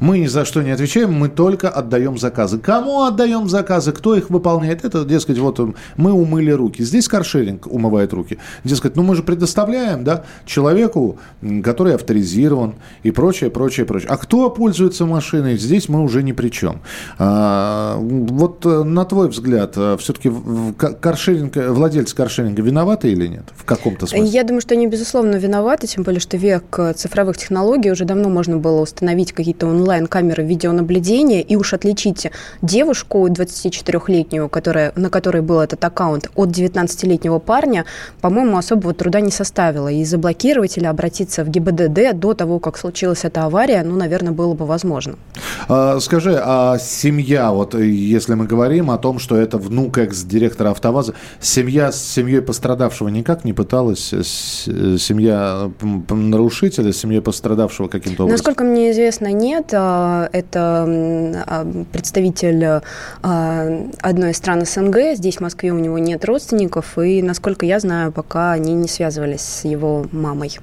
Мы 0.00 0.18
ни 0.18 0.26
за 0.26 0.44
что 0.44 0.62
не 0.62 0.70
отвечаем, 0.70 1.12
мы 1.12 1.28
только 1.28 1.68
отдаем 1.68 2.18
заказы. 2.18 2.58
Кому 2.58 3.04
отдаем 3.04 3.48
заказы, 3.48 3.92
кто 3.92 4.14
их 4.14 4.30
выполняет, 4.30 4.84
это, 4.84 5.04
дескать, 5.04 5.38
вот 5.38 5.60
мы 5.96 6.12
умыли 6.12 6.50
руки. 6.50 6.82
Здесь 6.82 7.08
каршеринг 7.08 7.66
умывает 7.66 8.12
руки. 8.12 8.38
Дескать, 8.64 8.96
ну 8.96 9.02
мы 9.02 9.14
же 9.14 9.22
предоставляем, 9.22 10.04
да, 10.04 10.24
человеку, 10.44 11.18
который 11.62 11.94
авторизирован 11.94 12.74
и 13.02 13.10
прочее, 13.10 13.50
прочее, 13.50 13.86
прочее. 13.86 14.08
А 14.10 14.16
кто 14.16 14.50
пользуется 14.50 15.06
машиной, 15.06 15.58
здесь 15.58 15.88
мы 15.88 16.02
уже 16.02 16.22
ни 16.22 16.32
при 16.32 16.48
чем. 16.48 16.80
А, 17.18 17.96
вот 17.98 18.64
э, 18.66 18.82
на 18.84 19.04
твой 19.04 19.28
взгляд, 19.28 19.74
э, 19.76 19.96
все-таки 19.98 20.32
каршеринг, 21.00 21.56
владельцы 21.56 22.14
каршеринга 22.14 22.62
виноваты 22.62 23.10
или 23.12 23.26
нет? 23.26 23.44
В 23.54 23.64
каком-то 23.64 24.06
смысле? 24.06 24.26
Я 24.26 24.44
думаю, 24.44 24.60
что 24.60 24.74
они, 24.74 24.86
безусловно, 24.86 25.36
виноваты, 25.36 25.86
тем 25.86 26.02
более, 26.02 26.20
что 26.20 26.36
век 26.36 26.64
э, 26.78 26.92
цифровых 26.94 27.36
технологий 27.36 27.90
уже 27.90 28.04
давно 28.04 28.28
можно 28.28 28.56
было 28.56 28.80
установить 28.80 29.32
какие-то 29.32 29.66
онлайн-камеры 29.92 30.42
видеонаблюдения 30.42 31.40
и 31.40 31.56
уж 31.56 31.74
отличить 31.74 32.30
девушку 32.62 33.28
24-летнюю, 33.28 34.48
которая, 34.48 34.92
на 34.96 35.10
которой 35.10 35.42
был 35.42 35.60
этот 35.60 35.84
аккаунт, 35.84 36.30
от 36.34 36.48
19-летнего 36.48 37.38
парня, 37.38 37.84
по-моему, 38.20 38.56
особого 38.56 38.94
труда 38.94 39.20
не 39.20 39.30
составило. 39.30 39.88
И 39.88 40.04
заблокировать 40.04 40.78
или 40.78 40.86
обратиться 40.86 41.44
в 41.44 41.50
ГИБДД 41.50 42.14
до 42.14 42.32
того, 42.32 42.58
как 42.58 42.78
случилась 42.78 43.24
эта 43.24 43.44
авария, 43.44 43.82
ну, 43.82 43.96
наверное, 43.96 44.32
было 44.32 44.54
бы 44.54 44.64
возможно. 44.64 45.16
А, 45.68 46.00
скажи, 46.00 46.40
а 46.42 46.78
семья, 46.78 47.50
вот 47.50 47.74
если 47.74 48.34
мы 48.34 48.46
говорим 48.46 48.90
о 48.90 48.96
том, 48.96 49.18
что 49.18 49.36
это 49.36 49.58
внук 49.58 49.98
экс-директора 49.98 50.70
АвтоВАЗа, 50.70 51.14
семья 51.40 51.92
с 51.92 52.02
семьей 52.02 52.40
пострадавшего 52.40 53.08
никак 53.08 53.44
не 53.44 53.52
пыталась, 53.52 54.08
семья 54.08 55.70
нарушителя, 56.08 56.92
семья 56.92 57.20
пострадавшего 57.20 57.88
каким-то 57.88 58.24
образом? 58.24 58.38
Насколько 58.38 58.64
мне 58.64 58.90
известно, 58.92 59.32
нет. 59.32 59.71
А, 59.74 60.28
это 60.32 60.84
а, 61.46 61.84
представитель 61.92 62.80
одной 63.22 64.30
из 64.30 64.36
стран 64.36 64.64
СНГ. 64.64 65.14
Здесь, 65.14 65.36
в 65.36 65.40
Москве, 65.40 65.72
у 65.72 65.78
него 65.78 65.98
нет 65.98 66.24
родственников. 66.24 66.98
И, 66.98 67.22
насколько 67.22 67.66
я 67.66 67.80
знаю, 67.80 68.12
пока 68.12 68.52
они 68.52 68.74
не 68.74 68.88
связывались 68.88 69.42
с 69.42 69.64
его 69.64 70.06
мамой. 70.12 70.58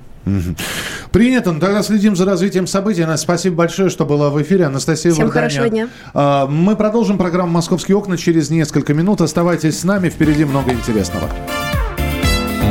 Принято. 1.12 1.52
Ну, 1.52 1.60
тогда 1.60 1.82
следим 1.82 2.16
за 2.16 2.26
развитием 2.26 2.68
событий. 2.68 3.06
Спасибо 3.18 3.56
большое, 3.56 3.90
что 3.90 4.06
была 4.06 4.30
в 4.30 4.42
эфире. 4.42 4.66
Анастасия 4.66 5.12
Всем 5.12 5.26
Варданян. 5.26 5.50
хорошего 5.50 5.70
дня. 5.70 5.90
А, 6.14 6.48
мы 6.48 6.76
продолжим 6.76 7.18
программу 7.18 7.52
«Московские 7.52 7.98
окна» 7.98 8.18
через 8.18 8.50
несколько 8.50 8.94
минут. 8.94 9.22
Оставайтесь 9.22 9.80
с 9.80 9.84
нами. 9.84 10.10
Впереди 10.10 10.46
много 10.46 10.72
интересного. 10.72 11.30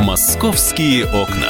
«Московские 0.03 1.05
окна». 1.05 1.49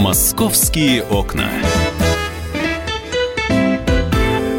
«Московские 0.00 1.02
окна». 1.02 1.50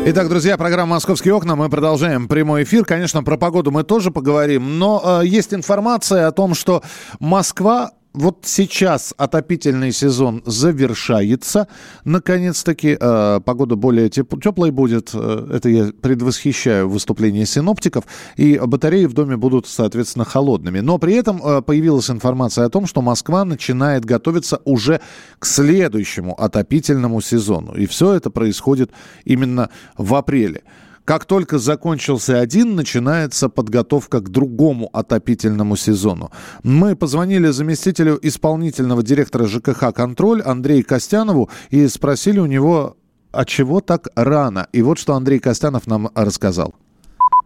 Итак, 0.05 0.29
друзья, 0.29 0.55
программа 0.55 0.97
«Московские 0.97 1.33
окна». 1.33 1.55
Мы 1.55 1.67
продолжаем 1.67 2.27
прямой 2.27 2.61
эфир. 2.61 2.85
Конечно, 2.85 3.23
про 3.23 3.37
погоду 3.37 3.71
мы 3.71 3.83
тоже 3.83 4.11
поговорим, 4.11 4.77
но 4.77 5.21
э, 5.23 5.25
есть 5.25 5.51
информация 5.51 6.27
о 6.27 6.31
том, 6.31 6.53
что 6.53 6.83
Москва 7.19 7.89
вот 8.13 8.39
сейчас 8.43 9.13
отопительный 9.17 9.93
сезон 9.93 10.43
завершается. 10.45 11.67
Наконец-таки 12.03 12.97
э, 12.99 13.39
погода 13.45 13.75
более 13.75 14.09
теп- 14.09 14.41
теплой 14.41 14.71
будет. 14.71 15.11
Э, 15.13 15.47
это 15.53 15.69
я 15.69 15.91
предвосхищаю 15.93 16.89
выступление 16.89 17.45
синоптиков. 17.45 18.03
И 18.35 18.59
батареи 18.59 19.05
в 19.05 19.13
доме 19.13 19.37
будут, 19.37 19.65
соответственно, 19.65 20.25
холодными. 20.25 20.81
Но 20.81 20.97
при 20.97 21.13
этом 21.13 21.41
э, 21.41 21.61
появилась 21.61 22.09
информация 22.09 22.65
о 22.65 22.69
том, 22.69 22.85
что 22.85 23.01
Москва 23.01 23.45
начинает 23.45 24.03
готовиться 24.03 24.59
уже 24.65 24.99
к 25.39 25.45
следующему 25.45 26.33
отопительному 26.33 27.21
сезону. 27.21 27.73
И 27.75 27.85
все 27.85 28.13
это 28.13 28.29
происходит 28.29 28.91
именно 29.23 29.69
в 29.97 30.13
апреле. 30.15 30.63
Как 31.05 31.25
только 31.25 31.57
закончился 31.57 32.39
один, 32.39 32.75
начинается 32.75 33.49
подготовка 33.49 34.19
к 34.19 34.29
другому 34.29 34.89
отопительному 34.93 35.75
сезону. 35.75 36.31
Мы 36.63 36.95
позвонили 36.95 37.49
заместителю 37.49 38.19
исполнительного 38.21 39.03
директора 39.03 39.47
ЖКХ 39.47 39.93
«Контроль» 39.93 40.41
Андрею 40.41 40.85
Костянову 40.85 41.49
и 41.69 41.87
спросили 41.87 42.39
у 42.39 42.45
него, 42.45 42.97
а 43.31 43.45
чего 43.45 43.81
так 43.81 44.09
рано? 44.15 44.67
И 44.73 44.81
вот 44.81 44.99
что 44.99 45.15
Андрей 45.15 45.39
Костянов 45.39 45.87
нам 45.87 46.09
рассказал. 46.13 46.75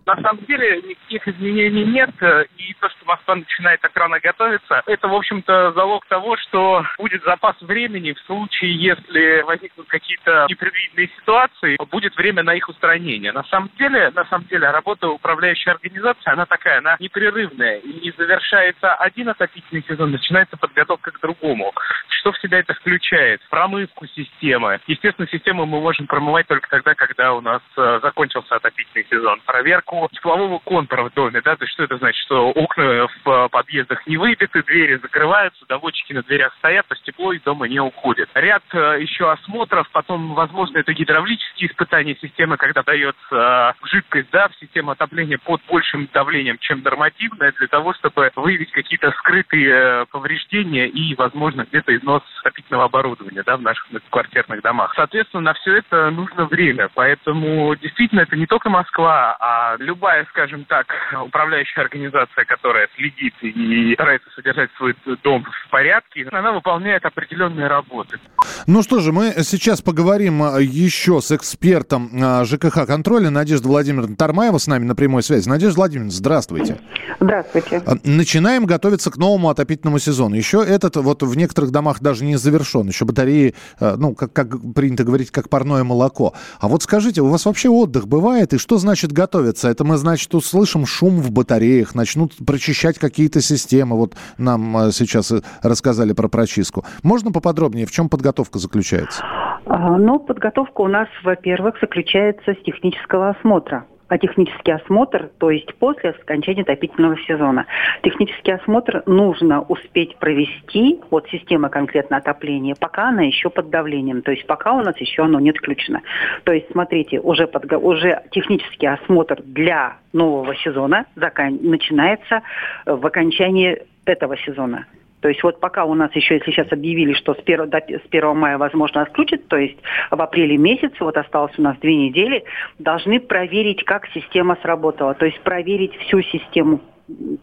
На 0.05 0.15
самом 0.21 0.45
деле 0.45 0.81
никаких 0.83 1.27
изменений 1.27 1.83
нет, 1.83 2.12
э, 2.21 2.45
и 2.57 2.74
то, 2.79 2.89
что 2.89 3.05
Москва 3.05 3.35
начинает 3.35 3.81
так 3.81 3.91
рано 3.95 4.19
готовиться, 4.19 4.83
это, 4.85 5.07
в 5.07 5.15
общем-то, 5.15 5.71
залог 5.71 6.05
того, 6.05 6.38
что 6.38 6.85
будет 7.00 7.24
запас 7.24 7.55
времени 7.62 8.13
в 8.13 8.19
случае, 8.21 8.75
если 8.75 9.41
возникнут 9.41 9.88
какие-то 9.88 10.45
непредвиденные 10.47 11.09
ситуации, 11.19 11.77
будет 11.89 12.15
время 12.17 12.43
на 12.43 12.53
их 12.53 12.69
устранение. 12.69 13.31
На 13.31 13.43
самом 13.45 13.71
деле, 13.79 14.12
на 14.12 14.25
самом 14.25 14.45
деле, 14.45 14.69
работа 14.69 15.09
управляющей 15.09 15.71
организации, 15.71 16.31
она 16.31 16.45
такая, 16.45 16.77
она 16.77 16.97
непрерывная, 17.00 17.77
и 17.77 18.12
завершается 18.15 18.93
один 18.93 19.29
отопительный 19.29 19.83
сезон, 19.88 20.12
начинается 20.12 20.55
подготовка 20.55 21.12
к 21.12 21.19
другому. 21.19 21.74
Что 22.09 22.31
в 22.31 22.39
себя 22.39 22.59
это 22.59 22.75
включает? 22.75 23.41
Промывку 23.50 24.05
системы. 24.07 24.79
Естественно, 24.85 25.27
систему 25.27 25.65
мы 25.65 25.79
можем 25.79 26.05
промывать 26.05 26.47
только 26.47 26.69
тогда, 26.69 26.93
когда 26.93 27.33
у 27.33 27.41
нас 27.41 27.62
э, 27.75 28.00
закончился 28.03 28.55
отопительный 28.55 29.07
сезон. 29.09 29.41
Проверку 29.45 29.94
теплового 30.11 30.59
контура 30.59 31.03
в 31.03 31.13
доме, 31.13 31.41
да, 31.41 31.55
то 31.55 31.63
есть 31.63 31.73
что 31.73 31.83
это 31.83 31.97
значит, 31.97 32.19
что 32.25 32.49
окна 32.49 33.07
в 33.07 33.29
э, 33.29 33.49
подъездах 33.49 34.05
не 34.07 34.17
выбиты, 34.17 34.63
двери 34.63 34.97
закрываются, 34.97 35.65
доводчики 35.67 36.13
на 36.13 36.23
дверях 36.23 36.53
стоят, 36.57 36.87
то 36.87 36.95
есть 36.95 37.05
тепло 37.05 37.33
из 37.33 37.41
дома 37.41 37.67
не 37.67 37.79
уходит. 37.79 38.29
Ряд 38.33 38.63
э, 38.73 38.97
еще 39.01 39.31
осмотров, 39.31 39.89
потом, 39.91 40.33
возможно, 40.33 40.77
это 40.77 40.93
гидравлические 40.93 41.69
испытания 41.69 42.15
системы, 42.15 42.57
когда 42.57 42.83
дается 42.83 43.75
э, 43.81 43.87
жидкость, 43.87 44.29
да, 44.31 44.47
в 44.47 44.55
систему 44.55 44.91
отопления 44.91 45.37
под 45.37 45.61
большим 45.69 46.09
давлением, 46.13 46.57
чем 46.59 46.81
нормативное, 46.83 47.51
для 47.51 47.67
того, 47.67 47.93
чтобы 47.93 48.31
выявить 48.35 48.71
какие-то 48.71 49.11
скрытые 49.11 50.05
повреждения 50.07 50.87
и, 50.87 51.15
возможно, 51.15 51.65
где-то 51.69 51.95
износ 51.95 52.23
отопительного 52.41 52.85
оборудования, 52.85 53.43
да, 53.43 53.57
в 53.57 53.61
наших 53.61 53.87
квартирных 54.09 54.61
домах. 54.61 54.93
Соответственно, 54.95 55.41
на 55.41 55.53
все 55.53 55.77
это 55.77 56.09
нужно 56.11 56.45
время, 56.45 56.89
поэтому 56.93 57.75
действительно 57.75 58.21
это 58.21 58.35
не 58.35 58.45
только 58.45 58.69
Москва, 58.69 59.35
а 59.39 59.77
любая, 59.85 60.25
скажем 60.31 60.65
так, 60.65 60.87
управляющая 61.25 61.83
организация, 61.83 62.43
которая 62.45 62.89
следит 62.95 63.33
и 63.41 63.93
старается 63.93 64.29
содержать 64.35 64.69
свой 64.77 64.95
дом 65.23 65.45
в 65.45 65.71
порядке, 65.71 66.27
она 66.31 66.51
выполняет 66.51 67.05
определенные 67.05 67.67
работы. 67.67 68.19
Ну 68.67 68.81
что 68.83 68.99
же, 68.99 69.11
мы 69.11 69.31
сейчас 69.43 69.81
поговорим 69.81 70.41
а, 70.43 70.59
еще 70.59 71.21
с 71.21 71.31
экспертом 71.31 72.09
а, 72.21 72.43
ЖКХ 72.45 72.85
контроля 72.87 73.29
Надежда 73.29 73.67
Владимировна 73.67 74.15
Тармаева 74.15 74.57
с 74.57 74.67
нами 74.67 74.85
на 74.85 74.95
прямой 74.95 75.23
связи. 75.23 75.47
Надежда 75.47 75.77
Владимировна, 75.77 76.11
здравствуйте. 76.11 76.79
Здравствуйте. 77.19 77.81
А, 77.85 77.95
начинаем 78.03 78.65
готовиться 78.65 79.11
к 79.11 79.17
новому 79.17 79.49
отопительному 79.49 79.99
сезону. 79.99 80.35
Еще 80.35 80.63
этот 80.67 80.95
вот 80.97 81.21
в 81.23 81.37
некоторых 81.37 81.71
домах 81.71 82.01
даже 82.01 82.25
не 82.25 82.37
завершен. 82.37 82.87
Еще 82.87 83.05
батареи, 83.05 83.55
ну, 83.79 84.15
как, 84.15 84.33
как 84.33 84.47
принято 84.73 85.03
говорить, 85.03 85.31
как 85.31 85.49
парное 85.49 85.83
молоко. 85.83 86.33
А 86.59 86.67
вот 86.67 86.83
скажите, 86.83 87.21
у 87.21 87.27
вас 87.27 87.45
вообще 87.45 87.69
отдых 87.69 88.07
бывает? 88.07 88.53
И 88.53 88.57
что 88.57 88.77
значит 88.77 89.11
готовиться? 89.11 89.69
Это 89.75 89.84
мы, 89.84 89.98
значит, 89.98 90.34
услышим 90.34 90.86
шум 90.86 91.20
в 91.20 91.32
батареях, 91.34 91.96
начнут 91.96 92.32
прочищать 92.48 92.98
какие-то 92.98 93.41
системы. 93.41 93.98
Вот 93.98 94.13
нам 94.38 94.77
э, 94.77 94.91
сейчас 94.91 95.34
э, 95.34 95.41
рассказали 95.62 96.13
про 96.13 96.29
прочистку. 96.29 96.86
Можно 97.03 97.34
поподробнее, 97.34 97.86
в 97.86 97.91
чем 97.91 98.08
подготовка 98.08 98.58
заключается? 98.58 99.22
Ну, 99.65 100.20
подготовка 100.20 100.79
у 100.79 100.88
нас, 100.88 101.10
во-первых, 101.25 101.75
заключается 101.82 102.53
с 102.53 102.63
технического 102.63 103.32
осмотра 103.32 103.79
а 103.79 103.86
технический 104.21 104.71
осмотр, 104.71 105.29
то 105.39 105.50
есть 105.50 105.74
после 105.75 106.12
окончания 106.12 106.62
отопительного 106.62 107.17
сезона. 107.27 107.65
Технический 108.03 108.51
осмотр 108.51 109.03
нужно 109.05 109.62
успеть 109.62 110.15
провести, 110.17 111.00
вот 111.09 111.27
система 111.29 111.69
конкретно 111.69 112.17
отопления, 112.17 112.75
пока 112.79 113.09
она 113.09 113.24
еще 113.24 113.50
под 113.50 113.69
давлением, 113.69 114.21
то 114.21 114.31
есть 114.31 114.45
пока 114.45 114.74
у 114.74 114.81
нас 114.81 114.97
еще 114.97 115.24
оно 115.24 115.39
не 115.39 115.50
отключено. 115.50 116.01
То 116.43 116.53
есть, 116.53 116.67
смотрите, 116.71 117.19
уже, 117.19 117.47
под, 117.47 117.71
уже 117.74 118.21
технический 118.31 118.88
осмотр 118.88 119.41
для 119.43 119.97
нового 120.13 120.55
сезона 120.55 121.05
закан, 121.15 121.59
начинается 121.62 122.41
в 122.85 123.05
окончании 123.05 123.81
этого 124.05 124.38
сезона. 124.38 124.85
То 125.25 125.29
есть 125.29 125.41
вот 125.41 125.60
пока 125.60 125.86
у 125.86 125.96
нас 125.96 126.15
еще, 126.15 126.36
если 126.36 126.51
сейчас 126.51 126.72
объявили, 126.72 127.13
что 127.13 127.34
с 127.34 127.39
1, 127.39 127.67
до, 127.67 127.79
с 127.79 128.01
1 128.12 128.38
мая 128.38 128.60
возможно 128.60 129.01
отключат, 129.01 129.48
то 129.48 129.58
есть 129.58 129.79
в 130.12 130.22
апреле 130.22 130.55
месяце, 130.55 130.94
вот 131.00 131.17
осталось 131.17 131.58
у 131.58 131.63
нас 131.63 131.75
две 131.79 131.96
недели, 131.96 132.44
должны 132.77 133.20
проверить, 133.20 133.84
как 133.86 134.05
система 134.10 134.55
сработала. 134.62 135.15
То 135.15 135.25
есть 135.25 135.41
проверить 135.41 135.96
всю 135.96 136.22
систему 136.22 136.79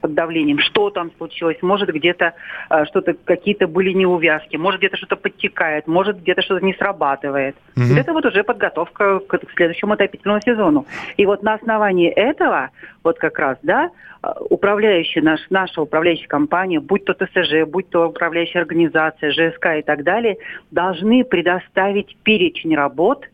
под 0.00 0.14
давлением, 0.14 0.58
что 0.58 0.90
там 0.90 1.12
случилось, 1.16 1.56
может 1.62 1.88
где-то 1.88 2.34
э, 2.70 2.84
что-то, 2.86 3.14
какие-то 3.14 3.68
были 3.68 3.92
неувязки, 3.92 4.56
может 4.56 4.80
где-то 4.80 4.96
что-то 4.96 5.16
подтекает, 5.16 5.86
может 5.86 6.20
где-то 6.20 6.42
что-то 6.42 6.64
не 6.64 6.74
срабатывает. 6.74 7.54
Угу. 7.76 7.94
Это 7.96 8.12
вот 8.12 8.26
уже 8.26 8.42
подготовка 8.42 9.20
к, 9.20 9.38
к 9.38 9.52
следующему 9.54 9.92
отопительному 9.92 10.40
сезону. 10.40 10.86
И 11.16 11.26
вот 11.26 11.42
на 11.42 11.54
основании 11.54 12.10
этого, 12.10 12.70
вот 13.04 13.18
как 13.18 13.38
раз, 13.38 13.58
да, 13.62 13.90
э, 14.22 14.28
управляющая 14.50 15.22
наш, 15.22 15.40
наша 15.50 15.80
управляющая 15.80 16.28
компания, 16.28 16.80
будь 16.80 17.04
то 17.04 17.14
ТСЖ, 17.14 17.64
будь 17.66 17.88
то 17.88 18.08
управляющая 18.08 18.62
организация, 18.62 19.30
ЖСК 19.30 19.66
и 19.78 19.82
так 19.82 20.02
далее, 20.02 20.38
должны 20.72 21.24
предоставить 21.24 22.16
перечень 22.24 22.74
работ 22.74 23.28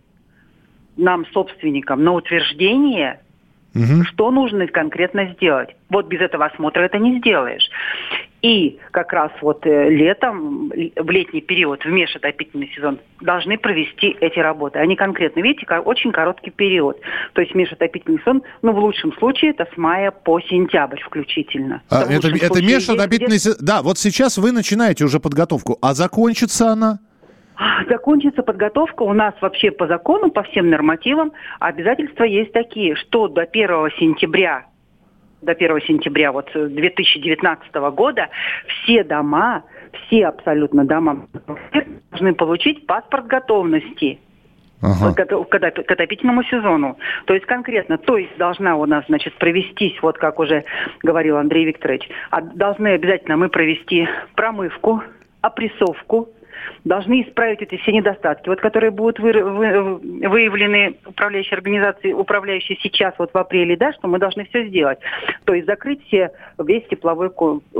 нам, 0.98 1.24
собственникам, 1.26 2.04
на 2.04 2.12
утверждение 2.12 3.20
Угу. 3.78 4.04
Что 4.04 4.30
нужно 4.30 4.66
конкретно 4.66 5.32
сделать? 5.34 5.70
Вот 5.88 6.06
без 6.06 6.20
этого 6.20 6.46
осмотра 6.46 6.82
это 6.82 6.98
не 6.98 7.18
сделаешь. 7.18 7.70
И 8.40 8.78
как 8.92 9.12
раз 9.12 9.32
вот 9.40 9.66
э, 9.66 9.90
летом, 9.90 10.68
в 10.68 11.10
летний 11.10 11.40
период, 11.40 11.84
в 11.84 11.88
межотопительный 11.88 12.70
сезон, 12.74 13.00
должны 13.20 13.58
провести 13.58 14.16
эти 14.20 14.38
работы. 14.38 14.78
Они 14.78 14.94
конкретно, 14.94 15.40
видите, 15.40 15.66
очень 15.80 16.12
короткий 16.12 16.50
период. 16.50 17.00
То 17.32 17.40
есть 17.40 17.54
межотопительный 17.54 18.20
сезон, 18.20 18.42
ну, 18.62 18.72
в 18.72 18.78
лучшем 18.78 19.12
случае, 19.14 19.50
это 19.50 19.66
с 19.74 19.76
мая 19.76 20.12
по 20.12 20.40
сентябрь 20.40 21.00
включительно. 21.00 21.82
А, 21.90 22.02
это 22.02 22.28
это 22.28 22.62
межотопительный 22.62 23.38
сезон. 23.38 23.58
Да, 23.60 23.82
вот 23.82 23.98
сейчас 23.98 24.38
вы 24.38 24.52
начинаете 24.52 25.04
уже 25.04 25.18
подготовку. 25.18 25.76
А 25.82 25.94
закончится 25.94 26.68
она? 26.68 27.00
Закончится 27.88 28.42
подготовка 28.42 29.02
у 29.02 29.12
нас 29.12 29.34
вообще 29.40 29.70
по 29.70 29.86
закону, 29.86 30.30
по 30.30 30.42
всем 30.44 30.70
нормативам. 30.70 31.32
Обязательства 31.58 32.24
есть 32.24 32.52
такие, 32.52 32.94
что 32.94 33.28
до 33.28 33.42
1 33.42 33.68
сентября 33.98 34.64
до 35.40 35.52
1 35.52 35.80
сентября 35.82 36.32
вот 36.32 36.50
2019 36.52 37.74
года 37.94 38.28
все 38.66 39.04
дома, 39.04 39.62
все 39.92 40.26
абсолютно 40.26 40.84
дома 40.84 41.26
должны 42.10 42.34
получить 42.34 42.86
паспорт 42.86 43.26
готовности 43.26 44.18
ага. 44.82 45.14
к, 45.14 45.26
к, 45.26 45.82
к 45.84 45.90
отопительному 45.92 46.42
сезону. 46.44 46.98
То 47.26 47.34
есть 47.34 47.46
конкретно, 47.46 47.98
то 47.98 48.16
есть 48.16 48.36
должна 48.36 48.76
у 48.76 48.86
нас, 48.86 49.04
значит, 49.06 49.34
провестись, 49.38 49.96
вот 50.02 50.18
как 50.18 50.38
уже 50.38 50.64
говорил 51.02 51.36
Андрей 51.36 51.66
Викторович, 51.66 52.08
а 52.30 52.40
должны 52.40 52.88
обязательно 52.88 53.36
мы 53.36 53.48
провести 53.48 54.08
промывку, 54.34 55.02
опрессовку, 55.40 56.30
должны 56.84 57.22
исправить 57.22 57.62
эти 57.62 57.76
все 57.76 57.92
недостатки, 57.92 58.48
вот, 58.48 58.60
которые 58.60 58.90
будут 58.90 59.18
вы, 59.18 59.32
вы, 59.32 60.28
выявлены 60.28 60.96
управляющей 61.06 61.54
организацией, 61.54 62.14
управляющей 62.14 62.78
сейчас, 62.82 63.14
вот 63.18 63.32
в 63.32 63.38
апреле, 63.38 63.76
да, 63.76 63.92
что 63.92 64.08
мы 64.08 64.18
должны 64.18 64.44
все 64.46 64.66
сделать. 64.66 64.98
То 65.44 65.54
есть 65.54 65.66
закрыть 65.66 66.04
все, 66.06 66.32
весь 66.58 66.86
тепловой, 66.88 67.30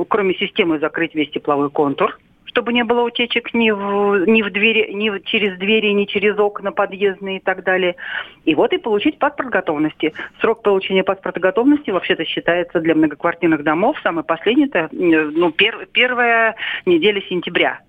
кроме 0.09 0.35
системы 0.35 0.79
закрыть 0.79 1.15
весь 1.15 1.31
тепловой 1.31 1.71
контур, 1.71 2.19
чтобы 2.59 2.73
не 2.73 2.83
было 2.83 3.03
утечек 3.03 3.55
ни 3.55 3.71
в, 3.71 4.27
ни 4.27 4.43
в 4.43 4.51
двери, 4.51 4.93
ни 4.93 5.17
через 5.27 5.57
двери, 5.59 5.93
ни 5.93 6.07
через 6.07 6.39
окна 6.39 6.73
подъездные 6.73 7.37
и 7.37 7.41
так 7.41 7.63
далее. 7.63 7.97
И 8.45 8.55
вот 8.55 8.73
и 8.73 8.79
получить 8.79 9.19
паспорт 9.19 9.51
готовности. 9.51 10.13
Срок 10.41 10.63
получения 10.63 11.05
паспорта 11.05 11.41
готовности 11.41 11.91
вообще-то 11.91 12.25
считается 12.25 12.81
для 12.81 12.95
многоквартирных 12.95 13.63
домов 13.63 13.97
самый 14.03 14.25
последний, 14.25 14.67
это 14.67 14.89
ну, 14.91 15.53
пер, 15.53 15.87
первая 15.93 16.57
неделя 16.85 17.23
сентября. 17.29 17.81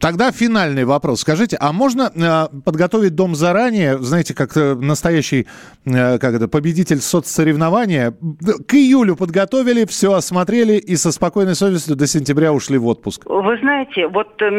Тогда 0.00 0.32
финальный 0.32 0.84
вопрос. 0.84 1.20
Скажите, 1.20 1.56
а 1.60 1.72
можно 1.72 2.10
э, 2.14 2.60
подготовить 2.64 3.14
дом 3.14 3.34
заранее, 3.34 3.98
знаете, 3.98 4.34
как 4.34 4.56
э, 4.56 4.74
настоящий 4.74 5.46
э, 5.86 6.18
как 6.18 6.34
это, 6.34 6.48
победитель 6.48 6.98
соцсоревнования? 6.98 8.12
К 8.66 8.74
июлю 8.74 9.16
подготовили, 9.16 9.84
все 9.86 10.12
осмотрели 10.12 10.74
и 10.74 10.96
со 10.96 11.12
спокойной 11.12 11.54
совестью 11.54 11.96
до 11.96 12.06
сентября 12.06 12.52
ушли 12.52 12.78
в 12.78 12.86
отпуск. 12.86 13.22
Вы 13.26 13.58
знаете, 13.58 14.08
вот 14.08 14.40
э, 14.42 14.50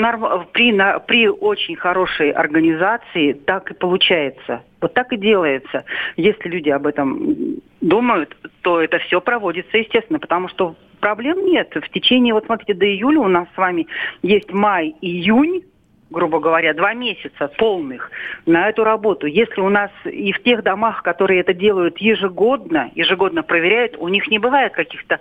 при, 0.53 0.99
при 1.07 1.27
очень 1.27 1.75
хорошей 1.75 2.31
организации 2.31 3.33
так 3.33 3.71
и 3.71 3.73
получается. 3.73 4.61
Вот 4.85 4.93
так 4.93 5.11
и 5.13 5.17
делается. 5.17 5.83
Если 6.15 6.47
люди 6.47 6.69
об 6.69 6.85
этом 6.85 7.59
думают, 7.81 8.37
то 8.61 8.79
это 8.79 8.99
все 8.99 9.19
проводится, 9.19 9.79
естественно, 9.79 10.19
потому 10.19 10.47
что 10.47 10.75
проблем 10.99 11.43
нет. 11.43 11.73
В 11.73 11.89
течение, 11.89 12.35
вот 12.35 12.45
смотрите, 12.45 12.75
до 12.75 12.85
июля 12.85 13.21
у 13.21 13.27
нас 13.27 13.47
с 13.55 13.57
вами 13.57 13.87
есть 14.21 14.53
май, 14.53 14.93
июнь, 15.01 15.63
грубо 16.11 16.39
говоря, 16.39 16.75
два 16.75 16.93
месяца 16.93 17.47
полных 17.57 18.11
на 18.45 18.69
эту 18.69 18.83
работу. 18.83 19.25
Если 19.25 19.59
у 19.59 19.69
нас 19.69 19.89
и 20.03 20.31
в 20.31 20.43
тех 20.43 20.61
домах, 20.61 21.01
которые 21.01 21.39
это 21.39 21.55
делают 21.55 21.97
ежегодно, 21.97 22.91
ежегодно 22.93 23.41
проверяют, 23.41 23.97
у 23.97 24.07
них 24.07 24.27
не 24.27 24.37
бывает 24.37 24.73
каких-то 24.73 25.19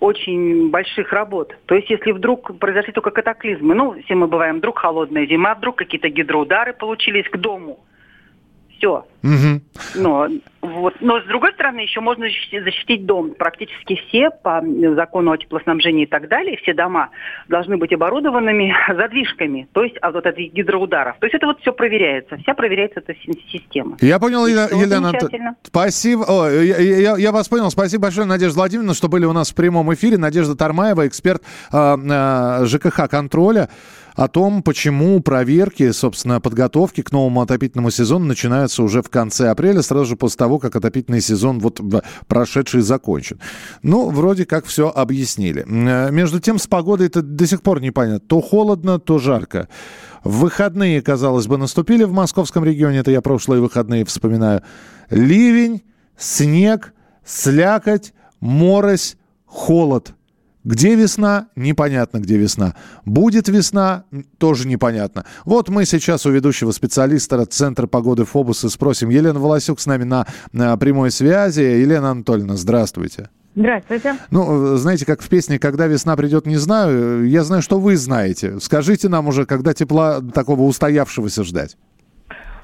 очень 0.00 0.70
больших 0.70 1.12
работ. 1.12 1.54
То 1.66 1.74
есть 1.74 1.90
если 1.90 2.12
вдруг 2.12 2.58
произошли 2.58 2.94
только 2.94 3.10
катаклизмы, 3.10 3.74
ну, 3.74 3.94
все 4.04 4.14
мы 4.14 4.26
бываем, 4.26 4.56
вдруг 4.56 4.78
холодная 4.78 5.26
зима, 5.26 5.54
вдруг 5.54 5.76
какие-то 5.76 6.08
гидроудары 6.08 6.72
получились 6.72 7.28
к 7.28 7.36
дому– 7.36 7.80
все. 8.82 9.06
Угу. 9.22 9.60
Но, 9.94 10.28
вот. 10.60 10.94
Но 11.00 11.20
с 11.20 11.24
другой 11.26 11.52
стороны, 11.52 11.80
еще 11.80 12.00
можно 12.00 12.26
защитить 12.26 13.06
дом. 13.06 13.34
Практически 13.38 13.94
все 14.08 14.30
по 14.30 14.60
закону 14.96 15.30
о 15.30 15.38
теплоснабжении 15.38 16.02
и 16.02 16.06
так 16.06 16.28
далее, 16.28 16.58
все 16.62 16.74
дома 16.74 17.10
должны 17.48 17.76
быть 17.76 17.92
оборудованными 17.92 18.74
задвижками, 18.88 19.68
то 19.72 19.84
есть 19.84 19.96
от, 19.98 20.16
от 20.16 20.36
гидроударов. 20.36 21.16
То 21.20 21.26
есть 21.26 21.36
это 21.36 21.46
вот 21.46 21.60
все 21.60 21.72
проверяется, 21.72 22.36
вся 22.38 22.54
проверяется 22.54 23.00
эта 23.00 23.14
система. 23.52 23.96
Я 24.00 24.18
понял, 24.18 24.46
Елена, 24.46 24.68
Елена 24.72 25.12
Спасибо. 25.62 26.24
О, 26.26 26.50
я, 26.50 26.78
я, 26.78 27.16
я 27.16 27.32
вас 27.32 27.48
понял. 27.48 27.70
Спасибо 27.70 28.04
большое, 28.04 28.26
Надежда 28.26 28.56
Владимировна, 28.56 28.94
что 28.94 29.08
были 29.08 29.24
у 29.24 29.32
нас 29.32 29.52
в 29.52 29.54
прямом 29.54 29.94
эфире. 29.94 30.18
Надежда 30.18 30.56
Тармаева, 30.56 31.06
эксперт 31.06 31.42
э, 31.72 31.76
э, 31.76 32.66
ЖКХ 32.66 33.08
контроля 33.08 33.68
о 34.14 34.28
том, 34.28 34.62
почему 34.62 35.20
проверки, 35.20 35.90
собственно, 35.92 36.40
подготовки 36.40 37.02
к 37.02 37.12
новому 37.12 37.40
отопительному 37.40 37.90
сезону 37.90 38.26
начинаются 38.26 38.82
уже 38.82 39.02
в 39.02 39.10
конце 39.10 39.48
апреля, 39.48 39.82
сразу 39.82 40.06
же 40.06 40.16
после 40.16 40.38
того, 40.38 40.58
как 40.58 40.76
отопительный 40.76 41.20
сезон 41.20 41.58
вот 41.58 41.80
прошедший 42.26 42.82
закончен. 42.82 43.40
Ну, 43.82 44.10
вроде 44.10 44.44
как 44.44 44.66
все 44.66 44.88
объяснили. 44.88 45.64
Между 45.66 46.40
тем, 46.40 46.58
с 46.58 46.66
погодой 46.66 47.06
это 47.06 47.22
до 47.22 47.46
сих 47.46 47.62
пор 47.62 47.80
непонятно. 47.80 48.20
То 48.20 48.40
холодно, 48.40 48.98
то 48.98 49.18
жарко. 49.18 49.68
В 50.24 50.40
выходные, 50.40 51.02
казалось 51.02 51.46
бы, 51.46 51.58
наступили 51.58 52.04
в 52.04 52.12
московском 52.12 52.64
регионе, 52.64 52.98
это 52.98 53.10
я 53.10 53.20
прошлые 53.20 53.60
выходные 53.60 54.04
вспоминаю, 54.04 54.62
ливень, 55.10 55.82
снег, 56.16 56.94
слякоть, 57.24 58.12
морось, 58.40 59.16
холод– 59.46 60.14
где 60.64 60.94
весна? 60.94 61.48
Непонятно, 61.56 62.18
где 62.18 62.36
весна. 62.36 62.74
Будет 63.04 63.48
весна? 63.48 64.04
Тоже 64.38 64.68
непонятно. 64.68 65.24
Вот 65.44 65.68
мы 65.68 65.84
сейчас 65.84 66.24
у 66.24 66.30
ведущего 66.30 66.70
специалиста 66.70 67.44
Центра 67.46 67.86
погоды 67.86 68.24
Фобуса 68.24 68.68
спросим. 68.68 69.08
Елена 69.08 69.40
Волосюк 69.40 69.80
с 69.80 69.86
нами 69.86 70.04
на, 70.04 70.26
на 70.52 70.76
прямой 70.76 71.10
связи. 71.10 71.60
Елена 71.60 72.12
Анатольевна, 72.12 72.56
здравствуйте. 72.56 73.28
Здравствуйте. 73.54 74.16
Ну, 74.30 74.76
знаете, 74.76 75.04
как 75.04 75.20
в 75.20 75.28
песне 75.28 75.58
«Когда 75.58 75.86
весна 75.86 76.16
придет, 76.16 76.46
не 76.46 76.56
знаю». 76.56 77.28
Я 77.28 77.44
знаю, 77.44 77.60
что 77.60 77.78
вы 77.78 77.96
знаете. 77.96 78.58
Скажите 78.60 79.10
нам 79.10 79.28
уже, 79.28 79.44
когда 79.44 79.74
тепла 79.74 80.22
такого 80.22 80.62
устоявшегося 80.62 81.44
ждать? 81.44 81.76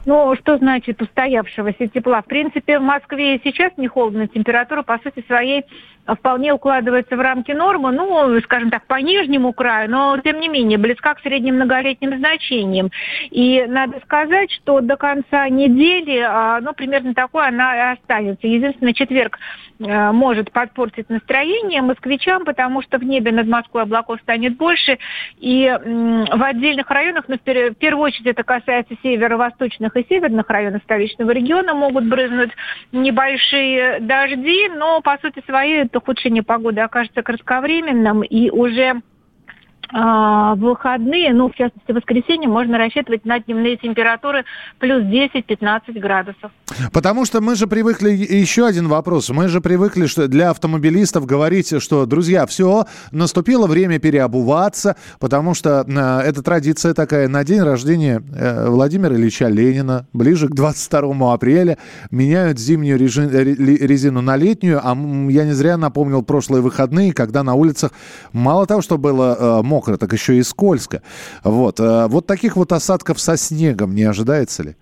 Ну, 0.08 0.34
что 0.36 0.56
значит 0.56 1.02
устоявшегося 1.02 1.86
тепла? 1.86 2.22
В 2.22 2.24
принципе, 2.24 2.78
в 2.78 2.82
Москве 2.82 3.38
сейчас 3.44 3.72
не 3.76 3.88
холодно, 3.88 4.26
температура, 4.26 4.82
по 4.82 4.98
сути 5.00 5.22
своей, 5.26 5.66
вполне 6.14 6.54
укладывается 6.54 7.14
в 7.14 7.20
рамки 7.20 7.52
нормы, 7.52 7.92
ну, 7.92 8.40
скажем 8.40 8.70
так, 8.70 8.86
по 8.86 8.94
нижнему 8.94 9.52
краю, 9.52 9.90
но, 9.90 10.18
тем 10.18 10.40
не 10.40 10.48
менее, 10.48 10.78
близка 10.78 11.12
к 11.12 11.20
средним 11.20 11.56
многолетним 11.56 12.16
значениям. 12.16 12.90
И 13.30 13.64
надо 13.68 14.00
сказать, 14.04 14.50
что 14.50 14.80
до 14.80 14.96
конца 14.96 15.48
недели, 15.50 16.24
а, 16.26 16.60
ну, 16.60 16.72
примерно 16.72 17.12
такой 17.12 17.46
она 17.46 17.92
останется. 17.92 18.46
Единственное, 18.46 18.94
четверг 18.94 19.38
э, 19.78 20.12
может 20.12 20.52
подпортить 20.52 21.10
настроение 21.10 21.82
москвичам, 21.82 22.46
потому 22.46 22.80
что 22.80 22.98
в 22.98 23.04
небе 23.04 23.30
над 23.30 23.46
Москвой 23.46 23.82
облаков 23.82 24.20
станет 24.22 24.56
больше, 24.56 24.98
и 25.38 25.68
в 25.68 26.42
отдельных 26.42 26.90
районах, 26.90 27.24
ну, 27.28 27.36
в 27.36 27.74
первую 27.74 28.04
очередь 28.04 28.26
это 28.28 28.42
касается 28.42 28.94
северо-восточных 29.02 29.97
и 29.98 30.06
северных 30.08 30.48
районов 30.48 30.82
столичного 30.84 31.30
региона, 31.30 31.74
могут 31.74 32.06
брызнуть 32.06 32.50
небольшие 32.92 34.00
дожди, 34.00 34.68
но, 34.68 35.00
по 35.00 35.18
сути 35.18 35.42
своей, 35.46 35.82
это 35.82 35.98
ухудшение 35.98 36.42
погоды 36.42 36.80
окажется 36.80 37.22
кратковременным, 37.22 38.22
и 38.22 38.50
уже 38.50 39.02
в 39.90 40.56
выходные, 40.56 41.32
ну, 41.32 41.50
в 41.50 41.54
частности, 41.54 41.90
в 41.90 41.94
воскресенье, 41.94 42.48
можно 42.48 42.76
рассчитывать 42.78 43.24
на 43.24 43.40
дневные 43.40 43.76
температуры 43.76 44.44
плюс 44.78 45.02
10-15 45.02 45.98
градусов. 45.98 46.50
Потому 46.92 47.24
что 47.24 47.40
мы 47.40 47.54
же 47.54 47.66
привыкли, 47.66 48.10
еще 48.10 48.66
один 48.66 48.88
вопрос, 48.88 49.30
мы 49.30 49.48
же 49.48 49.60
привыкли, 49.60 50.06
что 50.06 50.28
для 50.28 50.50
автомобилистов 50.50 51.24
говорить, 51.26 51.80
что, 51.82 52.06
друзья, 52.06 52.46
все, 52.46 52.84
наступило 53.12 53.66
время 53.66 53.98
переобуваться, 53.98 54.96
потому 55.18 55.54
что 55.54 55.84
э, 55.86 56.28
это 56.28 56.42
традиция 56.42 56.92
такая, 56.94 57.28
на 57.28 57.44
день 57.44 57.62
рождения 57.62 58.22
э, 58.34 58.68
Владимира 58.68 59.14
Ильича 59.14 59.48
Ленина, 59.48 60.06
ближе 60.12 60.48
к 60.48 60.54
22 60.54 61.32
апреля, 61.32 61.78
меняют 62.10 62.58
зимнюю 62.58 62.98
резину 62.98 64.20
на 64.20 64.36
летнюю, 64.36 64.80
а 64.82 64.94
я 65.30 65.44
не 65.44 65.52
зря 65.52 65.76
напомнил 65.76 66.22
прошлые 66.22 66.62
выходные, 66.62 67.12
когда 67.12 67.42
на 67.42 67.54
улицах 67.54 67.92
мало 68.32 68.66
того, 68.66 68.82
что 68.82 68.98
было 68.98 69.36
э, 69.38 69.62
мокро, 69.78 69.96
так 69.96 70.12
еще 70.12 70.36
и 70.36 70.42
скользко. 70.42 71.02
Вот, 71.44 71.78
вот 71.78 72.26
таких 72.26 72.56
вот 72.56 72.72
осадков 72.72 73.20
со 73.20 73.36
снегом 73.36 73.94
не 73.94 74.02
ожидается 74.02 74.62
ли? 74.64 74.76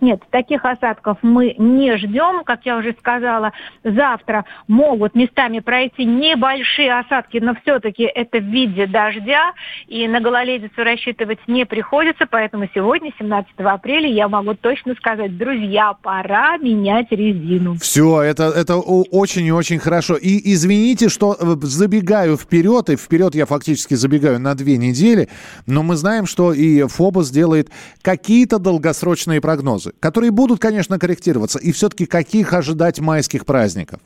Нет, 0.00 0.22
таких 0.30 0.64
осадков 0.64 1.18
мы 1.22 1.54
не 1.58 1.96
ждем. 1.96 2.44
Как 2.44 2.64
я 2.64 2.76
уже 2.76 2.94
сказала, 2.98 3.52
завтра 3.84 4.44
могут 4.68 5.14
местами 5.14 5.60
пройти 5.60 6.04
небольшие 6.04 6.98
осадки, 6.98 7.38
но 7.38 7.54
все-таки 7.62 8.02
это 8.02 8.38
в 8.38 8.44
виде 8.44 8.86
дождя, 8.86 9.52
и 9.86 10.06
на 10.08 10.20
гололедицу 10.20 10.82
рассчитывать 10.82 11.38
не 11.46 11.64
приходится, 11.64 12.26
поэтому 12.26 12.68
сегодня, 12.74 13.12
17 13.18 13.52
апреля, 13.58 14.08
я 14.08 14.28
могу 14.28 14.54
точно 14.54 14.94
сказать, 14.94 15.36
друзья, 15.36 15.94
пора 16.02 16.56
менять 16.58 17.10
резину. 17.10 17.76
Все, 17.76 18.22
это, 18.22 18.44
это 18.44 18.76
очень 18.76 19.46
и 19.46 19.52
очень 19.52 19.78
хорошо. 19.78 20.16
И 20.16 20.52
извините, 20.52 21.08
что 21.08 21.36
э, 21.38 21.56
забегаю 21.62 22.36
вперед, 22.36 22.90
и 22.90 22.96
вперед 22.96 23.34
я 23.34 23.46
фактически 23.46 23.94
забегаю 23.94 24.40
на 24.40 24.54
две 24.54 24.76
недели, 24.76 25.28
но 25.66 25.82
мы 25.82 25.96
знаем, 25.96 26.26
что 26.26 26.52
и 26.52 26.82
ФОБОС 26.82 27.30
делает 27.30 27.70
какие-то 28.02 28.58
долгосрочные 28.58 29.40
программы 29.40 29.51
прогнозы, 29.52 29.92
которые 30.00 30.30
будут, 30.30 30.60
конечно, 30.60 30.98
корректироваться. 30.98 31.58
И 31.58 31.72
все-таки 31.72 32.06
каких 32.06 32.54
ожидать 32.54 33.00
майских 33.00 33.44
праздников? 33.44 34.00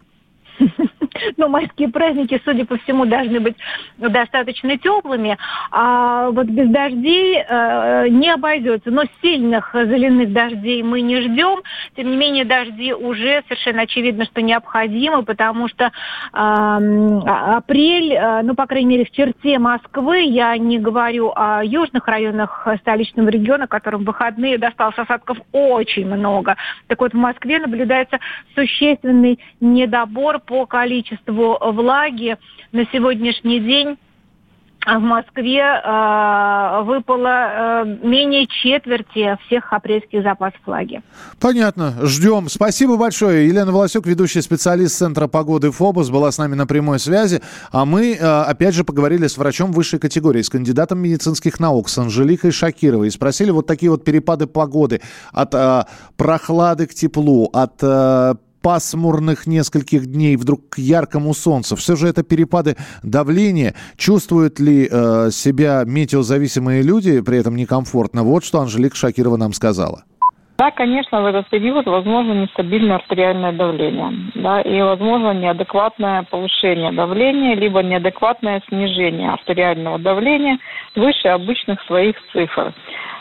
ну, 1.36 1.48
майские 1.48 1.88
праздники, 1.88 2.40
судя 2.44 2.64
по 2.64 2.76
всему, 2.78 3.06
должны 3.06 3.40
быть 3.40 3.56
достаточно 3.96 4.76
теплыми. 4.76 5.38
А 5.70 6.30
вот 6.30 6.46
без 6.46 6.68
дождей 6.68 7.38
э, 7.38 8.08
не 8.08 8.30
обойдется. 8.30 8.90
Но 8.90 9.04
сильных 9.22 9.70
заливных 9.72 10.32
дождей 10.32 10.82
мы 10.82 11.00
не 11.00 11.20
ждем. 11.20 11.60
Тем 11.96 12.10
не 12.10 12.16
менее, 12.16 12.44
дожди 12.44 12.92
уже 12.92 13.42
совершенно 13.48 13.82
очевидно, 13.82 14.24
что 14.24 14.42
необходимы, 14.42 15.22
потому 15.22 15.68
что 15.68 15.84
э, 15.86 15.90
апрель, 16.32 18.12
э, 18.12 18.42
ну, 18.42 18.54
по 18.54 18.66
крайней 18.66 18.90
мере, 18.90 19.04
в 19.04 19.10
черте 19.10 19.58
Москвы, 19.58 20.22
я 20.22 20.56
не 20.58 20.78
говорю 20.78 21.32
о 21.34 21.64
южных 21.64 22.06
районах 22.08 22.66
столичного 22.80 23.28
региона, 23.28 23.66
которым 23.66 24.02
в 24.02 24.06
выходные 24.16 24.58
досталось 24.58 24.98
осадков 24.98 25.38
очень 25.52 26.06
много. 26.06 26.56
Так 26.86 27.00
вот, 27.00 27.12
в 27.12 27.16
Москве 27.16 27.58
наблюдается 27.58 28.18
существенный 28.54 29.38
недобор 29.60 30.40
по 30.40 30.66
количеству 30.66 31.05
количеству 31.06 31.58
влаги 31.72 32.36
на 32.72 32.84
сегодняшний 32.92 33.60
день 33.60 33.98
в 34.86 35.00
Москве 35.00 35.62
э, 35.62 36.82
выпало 36.84 37.82
э, 37.82 38.06
менее 38.06 38.46
четверти 38.46 39.36
всех 39.46 39.72
апрельских 39.72 40.22
запасов 40.22 40.60
влаги. 40.64 41.02
Понятно. 41.40 41.94
Ждем. 42.02 42.48
Спасибо 42.48 42.96
большое. 42.96 43.48
Елена 43.48 43.72
Волосюк, 43.72 44.06
ведущий 44.06 44.40
специалист 44.42 44.96
Центра 44.96 45.26
погоды 45.26 45.72
ФОБОС, 45.72 46.10
была 46.10 46.30
с 46.30 46.38
нами 46.38 46.54
на 46.54 46.68
прямой 46.68 47.00
связи. 47.00 47.42
А 47.72 47.84
мы, 47.84 48.12
э, 48.12 48.42
опять 48.42 48.76
же, 48.76 48.84
поговорили 48.84 49.26
с 49.26 49.36
врачом 49.36 49.72
высшей 49.72 49.98
категории, 49.98 50.42
с 50.42 50.48
кандидатом 50.48 51.00
медицинских 51.00 51.58
наук, 51.58 51.88
с 51.88 51.98
Анжеликой 51.98 52.52
Шакировой. 52.52 53.08
И 53.08 53.10
спросили 53.10 53.50
вот 53.50 53.66
такие 53.66 53.90
вот 53.90 54.04
перепады 54.04 54.46
погоды 54.46 55.00
от 55.32 55.52
э, 55.52 55.82
прохлады 56.16 56.86
к 56.86 56.94
теплу, 56.94 57.50
от 57.52 57.82
э, 57.82 58.34
пасмурных 58.66 59.46
нескольких 59.46 60.06
дней 60.06 60.34
вдруг 60.34 60.70
к 60.70 60.78
яркому 60.78 61.34
солнцу. 61.34 61.76
Все 61.76 61.94
же 61.94 62.08
это 62.08 62.24
перепады 62.24 62.74
давления. 63.04 63.76
Чувствуют 63.96 64.58
ли 64.58 64.88
э, 64.90 65.30
себя 65.30 65.84
метеозависимые 65.86 66.82
люди 66.82 67.20
при 67.20 67.38
этом 67.38 67.54
некомфортно? 67.54 68.24
Вот 68.24 68.42
что 68.44 68.58
Анжелика 68.58 68.96
Шакирова 68.96 69.36
нам 69.36 69.52
сказала. 69.52 70.02
Да, 70.58 70.72
конечно, 70.72 71.22
в 71.22 71.26
этот 71.26 71.48
период 71.48 71.86
возможно 71.86 72.32
нестабильное 72.32 72.96
артериальное 72.96 73.52
давление, 73.52 74.32
да, 74.34 74.62
и 74.62 74.80
возможно 74.80 75.32
неадекватное 75.32 76.24
повышение 76.24 76.90
давления, 76.90 77.54
либо 77.54 77.84
неадекватное 77.84 78.62
снижение 78.68 79.30
артериального 79.30 80.00
давления 80.00 80.58
выше 80.96 81.28
обычных 81.28 81.80
своих 81.82 82.16
цифр. 82.32 82.72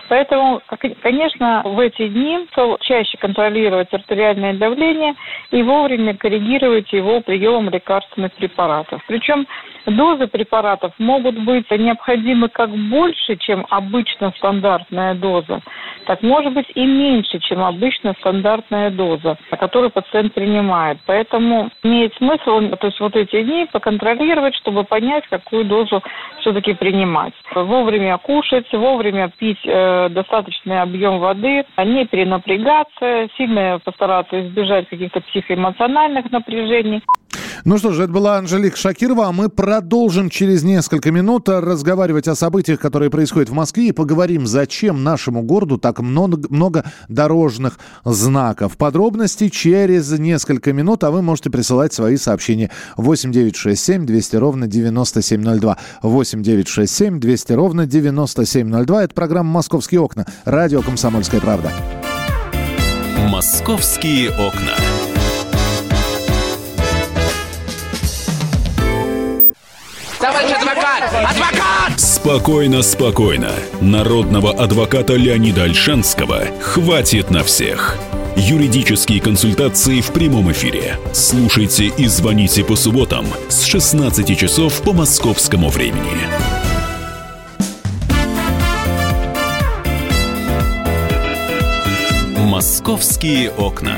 Поэтому, 0.07 0.61
конечно, 1.01 1.61
в 1.65 1.79
эти 1.79 2.07
дни 2.07 2.47
чаще 2.81 3.17
контролировать 3.17 3.93
артериальное 3.93 4.53
давление 4.53 5.15
и 5.51 5.63
вовремя 5.63 6.15
коррегировать 6.15 6.91
его 6.93 7.21
приемом 7.21 7.69
лекарственных 7.69 8.33
препаратов. 8.33 9.01
Причем 9.07 9.47
дозы 9.85 10.27
препаратов 10.27 10.93
могут 10.97 11.37
быть 11.39 11.69
необходимы 11.71 12.49
как 12.49 12.69
больше, 12.69 13.35
чем 13.37 13.65
обычно 13.69 14.33
стандартная 14.37 15.15
доза, 15.15 15.61
так 16.05 16.21
может 16.21 16.53
быть 16.53 16.67
и 16.75 16.85
меньше, 16.85 17.39
чем 17.39 17.63
обычно 17.63 18.13
стандартная 18.19 18.91
доза, 18.91 19.37
которую 19.59 19.89
пациент 19.89 20.33
принимает. 20.33 20.99
Поэтому 21.05 21.69
имеет 21.83 22.13
смысл, 22.15 22.61
то 22.79 22.87
есть 22.87 22.99
вот 22.99 23.15
эти 23.15 23.41
дни 23.41 23.67
поконтролировать, 23.71 24.55
чтобы 24.55 24.83
понять, 24.83 25.25
какую 25.29 25.65
дозу 25.65 26.03
все-таки 26.41 26.73
принимать. 26.73 27.33
Вовремя 27.53 28.17
кушать, 28.17 28.71
вовремя 28.71 29.31
пить 29.37 29.59
э, 29.65 29.94
достаточный 30.11 30.81
объем 30.81 31.19
воды, 31.19 31.63
не 31.77 32.05
перенапрягаться, 32.05 33.27
сильно 33.37 33.79
постараться 33.83 34.47
избежать 34.47 34.89
каких-то 34.89 35.21
психоэмоциональных 35.21 36.31
напряжений. 36.31 37.01
Ну 37.63 37.77
что 37.77 37.91
же, 37.91 38.03
это 38.03 38.13
была 38.13 38.37
Анжелика 38.37 38.77
Шакирова, 38.77 39.27
а 39.27 39.31
мы 39.31 39.49
продолжим 39.49 40.29
через 40.29 40.63
несколько 40.63 41.11
минут 41.11 41.49
разговаривать 41.49 42.27
о 42.27 42.35
событиях, 42.35 42.79
которые 42.79 43.09
происходят 43.09 43.49
в 43.49 43.53
Москве, 43.53 43.87
и 43.87 43.91
поговорим, 43.91 44.45
зачем 44.45 45.03
нашему 45.03 45.41
городу 45.41 45.77
так 45.77 45.99
много, 45.99 46.47
много 46.49 46.85
дорожных 47.09 47.79
знаков. 48.03 48.77
Подробности 48.77 49.49
через 49.49 50.11
несколько 50.17 50.73
минут, 50.73 51.03
а 51.03 51.11
вы 51.11 51.21
можете 51.21 51.49
присылать 51.49 51.93
свои 51.93 52.17
сообщения 52.17 52.69
8 52.97 53.31
967 53.31 54.05
200 54.05 54.35
ровно 54.35 54.67
9702. 54.67 55.77
8 56.03 56.43
967 56.43 57.19
200 57.19 57.53
ровно 57.53 57.85
9702. 57.85 59.03
Это 59.03 59.13
программа 59.15 59.49
«Московские 59.85 60.01
окна». 60.01 60.25
Радио 60.45 60.81
«Комсомольская 60.81 61.39
правда». 61.39 61.71
«Московские 63.29 64.31
окна». 64.31 64.73
Товарищ 70.19 70.51
адвокат! 70.53 71.03
Адвокат! 71.13 71.99
Спокойно, 71.99 72.81
спокойно. 72.81 73.51
Народного 73.79 74.53
адвоката 74.53 75.13
Леонида 75.13 75.65
Альшанского 75.65 76.45
хватит 76.59 77.29
на 77.29 77.43
всех. 77.43 77.95
Юридические 78.35 79.21
консультации 79.21 80.01
в 80.01 80.07
прямом 80.07 80.51
эфире. 80.51 80.97
Слушайте 81.13 81.85
и 81.85 82.07
звоните 82.07 82.63
по 82.63 82.75
субботам 82.75 83.27
с 83.49 83.65
16 83.65 84.35
часов 84.35 84.81
по 84.81 84.93
московскому 84.93 85.69
времени. 85.69 86.54
«Московские 92.55 93.51
окна». 93.51 93.97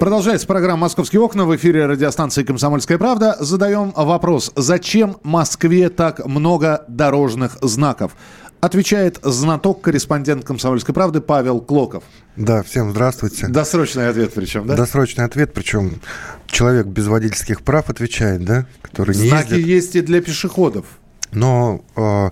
Продолжается 0.00 0.46
программа 0.46 0.78
«Московские 0.78 1.20
окна» 1.20 1.44
в 1.44 1.54
эфире 1.54 1.84
радиостанции 1.84 2.44
«Комсомольская 2.44 2.96
правда». 2.96 3.36
Задаем 3.38 3.92
вопрос, 3.94 4.50
зачем 4.56 5.18
Москве 5.22 5.90
так 5.90 6.24
много 6.24 6.86
дорожных 6.88 7.58
знаков? 7.60 8.12
Отвечает 8.60 9.18
знаток, 9.22 9.82
корреспондент 9.82 10.46
«Комсомольской 10.46 10.94
правды» 10.94 11.20
Павел 11.20 11.60
Клоков. 11.60 12.04
Да, 12.36 12.62
всем 12.62 12.92
здравствуйте. 12.92 13.48
Досрочный 13.48 14.08
ответ 14.08 14.32
причем, 14.32 14.66
да? 14.66 14.76
Досрочный 14.76 15.26
ответ, 15.26 15.52
причем 15.52 16.00
человек 16.46 16.86
без 16.86 17.06
водительских 17.06 17.60
прав 17.60 17.90
отвечает, 17.90 18.46
да? 18.46 18.64
Который 18.80 19.14
не 19.14 19.28
Знаки 19.28 19.50
ездит. 19.52 19.66
есть 19.66 19.96
и 19.96 20.00
для 20.00 20.22
пешеходов. 20.22 20.86
Но 21.32 21.84
э, 21.96 22.30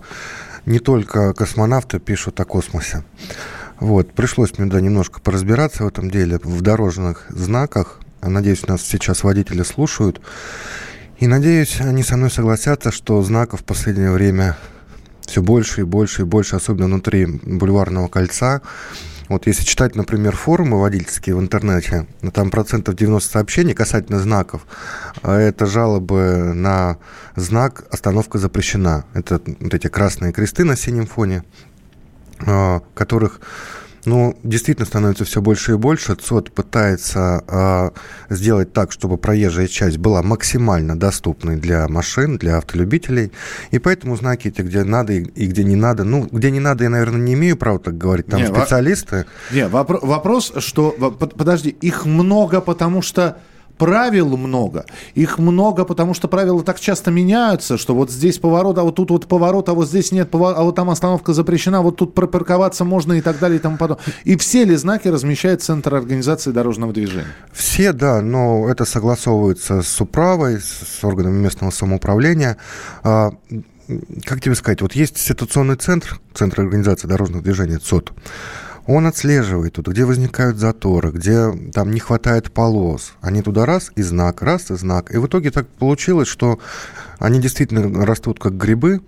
не 0.67 0.81
только 0.81 1.33
космонавты 1.33 1.99
пишут 1.99 2.41
о 2.41 2.45
космосе. 2.45 3.05
Вот, 3.79 4.13
пришлось 4.13 4.59
мне, 4.59 4.71
да, 4.71 4.81
немножко 4.81 5.21
поразбираться 5.21 5.85
в 5.85 5.89
этом 5.89 6.11
деле, 6.11 6.39
в 6.43 6.61
дорожных 6.61 7.27
знаках. 7.29 8.01
Надеюсь, 8.23 8.67
нас 8.67 8.83
сейчас 8.83 9.23
водители 9.23 9.63
слушают. 9.63 10.21
И 11.19 11.27
надеюсь, 11.27 11.81
они 11.81 12.03
со 12.03 12.17
мной 12.17 12.31
согласятся, 12.31 12.91
что 12.91 13.23
знаков 13.23 13.61
в 13.61 13.65
последнее 13.65 14.11
время 14.11 14.57
все 15.27 15.43
больше 15.43 15.83
и 15.83 15.85
больше 15.85 16.23
и 16.23 16.25
больше, 16.25 16.57
особенно 16.57 16.87
внутри 16.87 17.27
бульварного 17.27 18.09
кольца. 18.09 18.63
Вот 19.29 19.47
если 19.47 19.65
читать, 19.65 19.97
например, 19.97 20.37
форумы 20.37 20.81
водительские 20.81 21.37
в 21.37 21.41
интернете, 21.41 22.07
там 22.33 22.51
процентов 22.51 22.95
90 22.95 23.31
сообщений 23.31 23.75
касательно 23.75 24.21
знаков, 24.21 24.67
а 25.23 25.37
это 25.37 25.67
жалобы 25.67 26.53
на 26.55 26.99
знак 27.35 27.85
«Остановка 27.91 28.39
запрещена». 28.39 29.05
Это 29.15 29.41
вот 29.61 29.75
эти 29.75 29.89
красные 29.89 30.33
кресты 30.33 30.65
на 30.65 30.77
синем 30.77 31.07
фоне, 31.07 31.45
а, 32.47 32.81
которых 32.95 33.41
Ну, 34.07 34.37
действительно 34.45 34.87
становится 34.87 35.25
все 35.25 35.43
больше 35.43 35.73
и 35.73 35.77
больше. 35.77 36.15
ЦОД 36.15 36.53
пытается 36.53 37.43
э, 37.49 38.35
сделать 38.35 38.73
так, 38.73 38.93
чтобы 38.93 39.19
проезжая 39.19 39.67
часть 39.67 39.99
была 39.99 40.23
максимально 40.23 40.97
доступной 40.97 41.57
для 41.57 41.89
машин, 41.89 42.39
для 42.39 42.59
автолюбителей. 42.59 43.33
И 43.73 43.81
поэтому 43.81 44.17
знаки 44.17 44.47
эти, 44.49 44.63
где 44.63 44.85
надо 44.85 45.13
и, 45.13 45.25
и 45.25 45.47
где 45.47 45.65
не 45.65 45.75
надо. 45.75 46.05
Ну, 46.05 46.29
где 46.31 46.53
не 46.53 46.61
надо, 46.61 46.85
я, 46.85 46.91
наверное, 46.91 47.21
не 47.21 47.35
имею 47.35 47.57
права 47.57 47.81
так 47.81 47.99
говорить. 47.99 48.27
Там 48.27 48.41
не, 48.41 48.47
специалисты. 48.47 49.27
Во... 49.51 49.57
Не, 49.57 49.63
вопро- 49.67 50.07
вопрос, 50.07 50.53
что... 50.59 50.93
Подожди, 50.93 51.71
их 51.71 52.07
много, 52.07 52.61
потому 52.61 53.03
что 53.03 53.39
правил 53.79 54.37
много. 54.37 54.87
Их 55.15 55.39
много, 55.39 55.85
потому 55.85 56.15
что 56.15 56.29
правила 56.29 56.63
так 56.63 56.81
часто 56.81 57.11
меняются, 57.11 57.79
что 57.79 57.95
вот 57.95 58.11
здесь 58.11 58.39
поворот, 58.39 58.79
а 58.79 58.83
вот 58.83 58.97
тут 58.97 59.11
вот 59.11 59.27
поворот, 59.27 59.69
а 59.69 59.75
вот 59.75 59.89
здесь 59.89 60.13
нет 60.13 60.31
поворот, 60.31 60.59
а 60.59 60.63
вот 60.63 60.75
там 60.75 60.91
остановка 60.91 61.33
запрещена, 61.33 61.83
вот 61.83 61.97
тут 61.97 62.15
пропарковаться 62.15 62.85
можно 62.85 63.15
и 63.15 63.21
так 63.21 63.39
далее 63.39 63.59
и 63.59 63.61
тому 63.61 63.77
подобное. 63.77 64.05
И 64.25 64.37
все 64.37 64.65
ли 64.65 64.77
знаки 64.77 65.09
размещает 65.09 65.63
Центр 65.63 65.95
организации 65.95 66.51
дорожного 66.51 66.93
движения? 66.93 67.27
Все, 67.53 67.93
да, 67.93 68.21
но 68.21 68.69
это 68.69 68.85
согласовывается 68.85 69.83
с 69.83 70.01
управой, 70.01 70.61
с 70.61 71.03
органами 71.03 71.39
местного 71.39 71.71
самоуправления. 71.71 72.57
А, 73.03 73.31
как 74.25 74.41
тебе 74.41 74.55
сказать, 74.55 74.83
вот 74.83 74.95
есть 74.95 75.17
ситуационный 75.19 75.77
центр, 75.77 76.21
Центр 76.35 76.61
организации 76.61 77.07
дорожного 77.07 77.43
движения, 77.43 77.79
ЦОД. 77.79 78.13
Он 78.87 79.07
отслеживает 79.07 79.75
тут, 79.75 79.89
где 79.89 80.05
возникают 80.05 80.59
заторы, 80.59 81.11
где 81.11 81.53
там 81.73 81.91
не 81.91 81.99
хватает 81.99 82.53
полос. 82.53 83.15
Они 83.21 83.43
туда 83.43 83.67
раз 83.67 83.91
и 83.97 84.03
знак, 84.03 84.43
раз 84.43 84.71
и 84.71 84.77
знак. 84.77 85.13
И 85.13 85.19
в 85.19 85.27
итоге 85.27 85.51
так 85.51 85.67
получилось, 85.67 86.29
что 86.29 86.61
они 87.19 87.41
действительно 87.41 88.07
растут 88.07 88.39
как 88.39 88.57
грибы. 88.57 89.01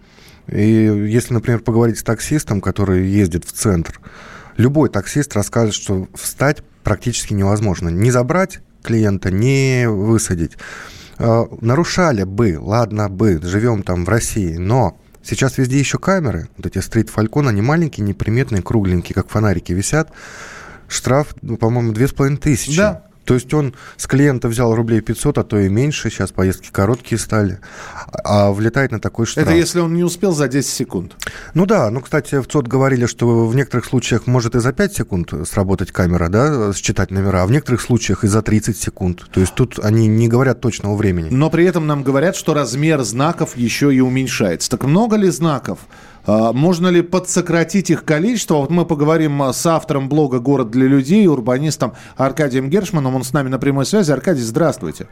И 0.48 0.60
если, 0.62 1.34
например, 1.34 1.60
поговорить 1.60 1.98
с 1.98 2.02
таксистом, 2.02 2.60
который 2.60 3.06
ездит 3.06 3.44
в 3.44 3.52
центр, 3.52 4.00
любой 4.56 4.88
таксист 4.88 5.34
расскажет, 5.34 5.74
что 5.74 6.08
встать 6.14 6.62
практически 6.82 7.34
невозможно. 7.34 7.88
Не 7.88 8.10
забрать 8.10 8.60
клиента, 8.82 9.30
не 9.30 9.88
высадить. 9.88 10.56
А, 11.18 11.46
нарушали 11.60 12.24
бы, 12.24 12.58
ладно 12.60 13.08
бы, 13.08 13.40
живем 13.42 13.82
там 13.82 14.04
в 14.04 14.08
России, 14.08 14.56
но 14.56 14.98
Сейчас 15.28 15.58
везде 15.58 15.78
еще 15.78 15.98
камеры. 15.98 16.48
Вот 16.56 16.64
эти 16.64 16.78
стрит 16.78 17.10
Falcon, 17.14 17.50
они 17.50 17.60
маленькие, 17.60 18.06
неприметные, 18.06 18.62
кругленькие, 18.62 19.14
как 19.14 19.28
фонарики 19.28 19.72
висят. 19.72 20.10
Штраф, 20.88 21.34
ну, 21.42 21.58
по-моему, 21.58 21.92
две 21.92 22.08
с 22.08 22.12
половиной 22.12 22.38
тысячи. 22.38 22.78
Да, 22.78 23.02
то 23.28 23.34
есть 23.34 23.52
он 23.52 23.74
с 23.98 24.06
клиента 24.06 24.48
взял 24.48 24.74
рублей 24.74 25.02
500, 25.02 25.36
а 25.36 25.44
то 25.44 25.58
и 25.58 25.68
меньше, 25.68 26.08
сейчас 26.08 26.32
поездки 26.32 26.70
короткие 26.72 27.18
стали, 27.18 27.58
а 28.24 28.50
влетает 28.52 28.90
на 28.90 29.00
такой 29.00 29.26
штраф. 29.26 29.46
Это 29.46 29.54
если 29.54 29.80
он 29.80 29.92
не 29.92 30.02
успел 30.02 30.32
за 30.32 30.48
10 30.48 30.66
секунд? 30.66 31.14
Ну 31.52 31.66
да, 31.66 31.90
ну, 31.90 32.00
кстати, 32.00 32.40
в 32.40 32.48
ЦОД 32.48 32.68
говорили, 32.68 33.04
что 33.04 33.46
в 33.46 33.54
некоторых 33.54 33.84
случаях 33.84 34.26
может 34.26 34.54
и 34.54 34.60
за 34.60 34.72
5 34.72 34.94
секунд 34.94 35.34
сработать 35.44 35.92
камера, 35.92 36.30
да, 36.30 36.72
считать 36.72 37.10
номера, 37.10 37.42
а 37.42 37.46
в 37.46 37.50
некоторых 37.50 37.82
случаях 37.82 38.24
и 38.24 38.28
за 38.28 38.40
30 38.40 38.78
секунд. 38.78 39.26
То 39.30 39.40
есть 39.40 39.54
тут 39.54 39.78
они 39.78 40.06
не 40.06 40.26
говорят 40.26 40.62
точного 40.62 40.96
времени. 40.96 41.28
Но 41.30 41.50
при 41.50 41.66
этом 41.66 41.86
нам 41.86 42.04
говорят, 42.04 42.34
что 42.34 42.54
размер 42.54 43.02
знаков 43.02 43.58
еще 43.58 43.94
и 43.94 44.00
уменьшается. 44.00 44.70
Так 44.70 44.84
много 44.84 45.16
ли 45.16 45.28
знаков 45.28 45.80
можно 46.28 46.88
ли 46.88 47.02
подсократить 47.02 47.90
их 47.90 48.04
количество? 48.04 48.56
Вот 48.56 48.70
мы 48.70 48.84
поговорим 48.84 49.42
а, 49.42 49.52
с 49.52 49.64
автором 49.66 50.08
блога 50.08 50.40
«Город 50.40 50.70
для 50.70 50.86
людей», 50.86 51.26
урбанистом 51.26 51.94
Аркадием 52.16 52.68
Гершманом. 52.68 53.16
Он 53.16 53.24
с 53.24 53.32
нами 53.32 53.48
на 53.48 53.58
прямой 53.58 53.86
связи. 53.86 54.12
Аркадий, 54.12 54.42
здравствуйте. 54.42 55.08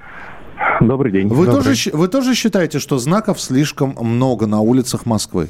Добрый 0.81 1.13
день. 1.13 1.29
Вы, 1.29 1.47
Добрый. 1.47 1.65
Тоже, 1.65 1.91
вы 1.93 2.09
тоже 2.09 2.35
считаете, 2.35 2.79
что 2.79 2.99
знаков 2.99 3.41
слишком 3.41 3.97
много 3.99 4.47
на 4.47 4.61
улицах 4.61 5.07
Москвы? 5.07 5.49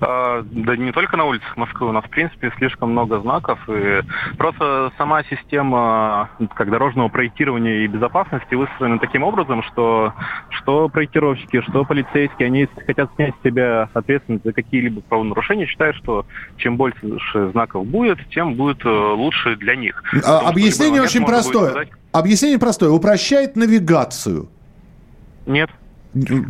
А, 0.00 0.42
да 0.42 0.76
не 0.76 0.92
только 0.92 1.16
на 1.16 1.24
улицах 1.24 1.56
Москвы, 1.56 1.88
у 1.88 1.92
нас 1.92 2.04
в 2.04 2.10
принципе 2.10 2.52
слишком 2.56 2.90
много 2.90 3.20
знаков. 3.20 3.58
И 3.68 4.02
просто 4.36 4.92
сама 4.98 5.22
система 5.24 6.30
как 6.54 6.70
дорожного 6.70 7.08
проектирования 7.08 7.84
и 7.84 7.86
безопасности 7.86 8.54
выстроена 8.54 8.98
таким 8.98 9.22
образом, 9.22 9.62
что 9.62 10.12
что 10.50 10.88
проектировщики, 10.88 11.60
что 11.62 11.84
полицейские, 11.84 12.46
они 12.46 12.68
хотят 12.86 13.10
снять 13.16 13.34
с 13.40 13.44
себя 13.44 13.88
ответственность 13.92 14.44
за 14.44 14.52
какие-либо 14.52 15.00
правонарушения, 15.02 15.66
считают, 15.66 15.96
что 15.96 16.26
чем 16.56 16.76
больше 16.76 17.50
знаков 17.52 17.86
будет, 17.86 18.18
тем 18.30 18.54
будет 18.54 18.84
э, 18.84 18.88
лучше 18.88 19.56
для 19.56 19.76
них. 19.76 20.02
А, 20.24 20.48
объяснение 20.48 21.02
очень 21.02 21.24
простое. 21.24 21.88
Объяснение 22.12 22.58
простое. 22.58 22.90
Упрощает 22.90 23.56
навигацию. 23.56 24.48
Нет. 25.46 25.70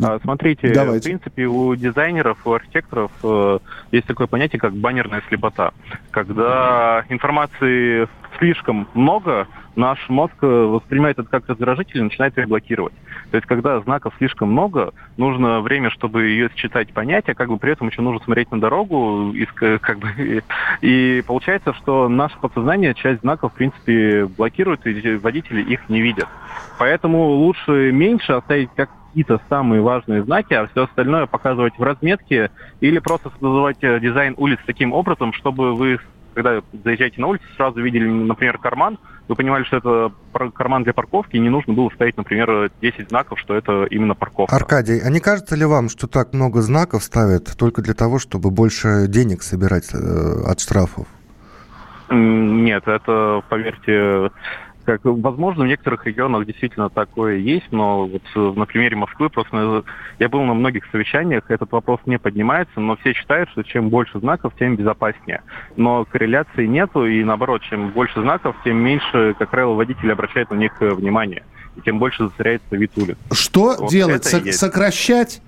А, 0.03 0.19
смотрите, 0.19 0.71
Давайте. 0.73 0.99
в 0.99 1.03
принципе, 1.03 1.45
у 1.45 1.75
дизайнеров, 1.75 2.37
у 2.45 2.53
архитекторов 2.53 3.11
э, 3.23 3.59
есть 3.91 4.05
такое 4.05 4.27
понятие, 4.27 4.59
как 4.59 4.73
баннерная 4.73 5.23
слепота. 5.27 5.71
Когда 6.11 7.03
информации 7.09 8.07
слишком 8.37 8.87
много, 8.93 9.47
наш 9.75 10.07
мозг 10.09 10.33
э, 10.41 10.47
воспринимает 10.47 11.17
это 11.17 11.27
как 11.27 11.47
раздражитель 11.49 11.99
и 11.99 12.03
начинает 12.03 12.37
ее 12.37 12.45
блокировать. 12.45 12.93
То 13.31 13.37
есть, 13.37 13.47
когда 13.47 13.79
знаков 13.81 14.13
слишком 14.17 14.51
много, 14.51 14.93
нужно 15.17 15.61
время, 15.61 15.89
чтобы 15.89 16.25
ее 16.25 16.49
считать, 16.55 16.93
понять, 16.93 17.27
а 17.27 17.33
как 17.33 17.49
бы 17.49 17.57
при 17.57 17.71
этом 17.71 17.87
еще 17.87 18.01
нужно 18.01 18.23
смотреть 18.23 18.51
на 18.51 18.59
дорогу, 18.59 19.31
и, 19.33 19.45
как 19.45 19.99
бы, 19.99 20.43
и 20.81 21.23
получается, 21.25 21.73
что 21.73 22.07
наше 22.07 22.37
подсознание 22.39 22.93
часть 22.93 23.21
знаков, 23.21 23.53
в 23.53 23.55
принципе, 23.55 24.25
блокирует, 24.25 24.85
и 24.85 25.15
водители 25.15 25.61
их 25.61 25.89
не 25.89 26.01
видят. 26.01 26.27
Поэтому 26.77 27.29
лучше 27.29 27.91
меньше 27.91 28.33
оставить 28.33 28.69
как 28.75 28.89
какие-то 29.15 29.41
самые 29.47 29.81
важные 29.81 30.23
знаки, 30.23 30.53
а 30.53 30.67
все 30.67 30.83
остальное 30.83 31.25
показывать 31.25 31.77
в 31.77 31.81
разметке 31.83 32.51
или 32.81 32.99
просто 32.99 33.29
создавать 33.29 33.77
э, 33.81 34.01
дизайн 34.01 34.33
улиц 34.35 34.59
таким 34.65 34.91
образом, 34.91 35.31
чтобы 35.31 35.73
вы, 35.73 35.99
когда 36.33 36.61
заезжаете 36.83 37.21
на 37.21 37.27
улицу, 37.27 37.45
сразу 37.55 37.81
видели, 37.81 38.05
например, 38.05 38.57
карман, 38.57 38.99
вы 39.29 39.35
понимали, 39.35 39.63
что 39.63 39.77
это 39.77 40.11
карман 40.53 40.83
для 40.83 40.91
парковки, 40.91 41.37
и 41.37 41.39
не 41.39 41.49
нужно 41.49 41.71
было 41.71 41.89
ставить, 41.95 42.17
например, 42.17 42.69
10 42.81 43.07
знаков, 43.07 43.39
что 43.39 43.55
это 43.55 43.85
именно 43.85 44.15
парковка. 44.15 44.53
Аркадий, 44.53 44.99
а 44.99 45.09
не 45.09 45.21
кажется 45.21 45.55
ли 45.55 45.63
вам, 45.63 45.87
что 45.87 46.07
так 46.07 46.33
много 46.33 46.61
знаков 46.61 47.01
ставят 47.01 47.55
только 47.57 47.81
для 47.81 47.93
того, 47.93 48.19
чтобы 48.19 48.51
больше 48.51 49.07
денег 49.07 49.43
собирать 49.43 49.93
э, 49.93 49.97
от 50.45 50.59
штрафов? 50.59 51.07
Нет, 52.09 52.83
это, 52.85 53.41
поверьте, 53.47 54.29
как, 54.85 55.01
возможно, 55.03 55.65
в 55.65 55.67
некоторых 55.67 56.05
регионах 56.05 56.45
действительно 56.45 56.89
такое 56.89 57.37
есть, 57.37 57.71
но 57.71 58.05
вот 58.05 58.21
э, 58.35 58.53
на 58.55 58.65
примере 58.65 58.95
Москвы 58.95 59.29
просто 59.29 59.83
я 60.19 60.29
был 60.29 60.43
на 60.43 60.53
многих 60.53 60.85
совещаниях, 60.91 61.49
этот 61.49 61.71
вопрос 61.71 61.99
не 62.05 62.17
поднимается, 62.17 62.79
но 62.79 62.95
все 62.97 63.13
считают, 63.13 63.49
что 63.49 63.63
чем 63.63 63.89
больше 63.89 64.19
знаков, 64.19 64.53
тем 64.57 64.75
безопаснее. 64.75 65.41
Но 65.75 66.05
корреляции 66.05 66.65
нету, 66.65 67.05
и 67.05 67.23
наоборот, 67.23 67.61
чем 67.63 67.89
больше 67.89 68.21
знаков, 68.21 68.55
тем 68.63 68.77
меньше, 68.77 69.35
как 69.37 69.49
правило, 69.49 69.73
водители 69.73 70.11
обращают 70.11 70.51
на 70.51 70.55
них 70.55 70.71
э, 70.81 70.93
внимание, 70.93 71.43
и 71.75 71.81
тем 71.81 71.99
больше 71.99 72.29
засоряется 72.29 72.75
вид 72.75 72.91
улиц. 72.95 73.17
Что 73.31 73.75
вот 73.79 73.89
делать? 73.89 74.23
Со- 74.23 74.51
сокращать 74.51 75.41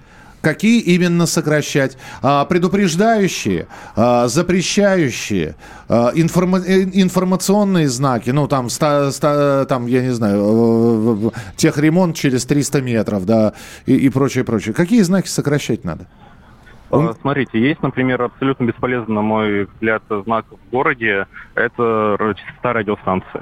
Какие 0.48 0.80
именно 0.80 1.26
сокращать? 1.26 1.98
А, 2.22 2.46
предупреждающие, 2.46 3.68
а, 3.98 4.30
запрещающие, 4.30 5.56
а, 5.90 6.12
э, 6.16 6.22
информационные 6.22 7.90
знаки, 7.90 8.30
ну 8.30 8.48
там, 8.48 8.70
ста, 8.70 9.12
ста, 9.12 9.66
там, 9.66 9.88
я 9.88 10.02
не 10.02 10.12
знаю, 10.12 11.34
техремонт 11.58 12.16
через 12.16 12.46
300 12.46 12.82
метров, 12.82 13.26
да, 13.26 13.56
и, 13.86 13.98
и 13.98 14.08
прочее, 14.08 14.46
прочее. 14.46 14.74
Какие 14.74 15.02
знаки 15.02 15.28
сокращать 15.28 15.84
надо? 15.84 16.08
Смотрите, 17.20 17.60
есть, 17.60 17.84
например, 17.84 18.22
абсолютно 18.22 18.64
бесполезный, 18.64 19.16
на 19.16 19.22
мой 19.22 19.66
взгляд, 19.66 20.02
знак 20.24 20.46
в 20.50 20.72
городе. 20.72 21.28
Это 21.56 22.16
частота 22.38 22.72
радиостанции. 22.72 23.42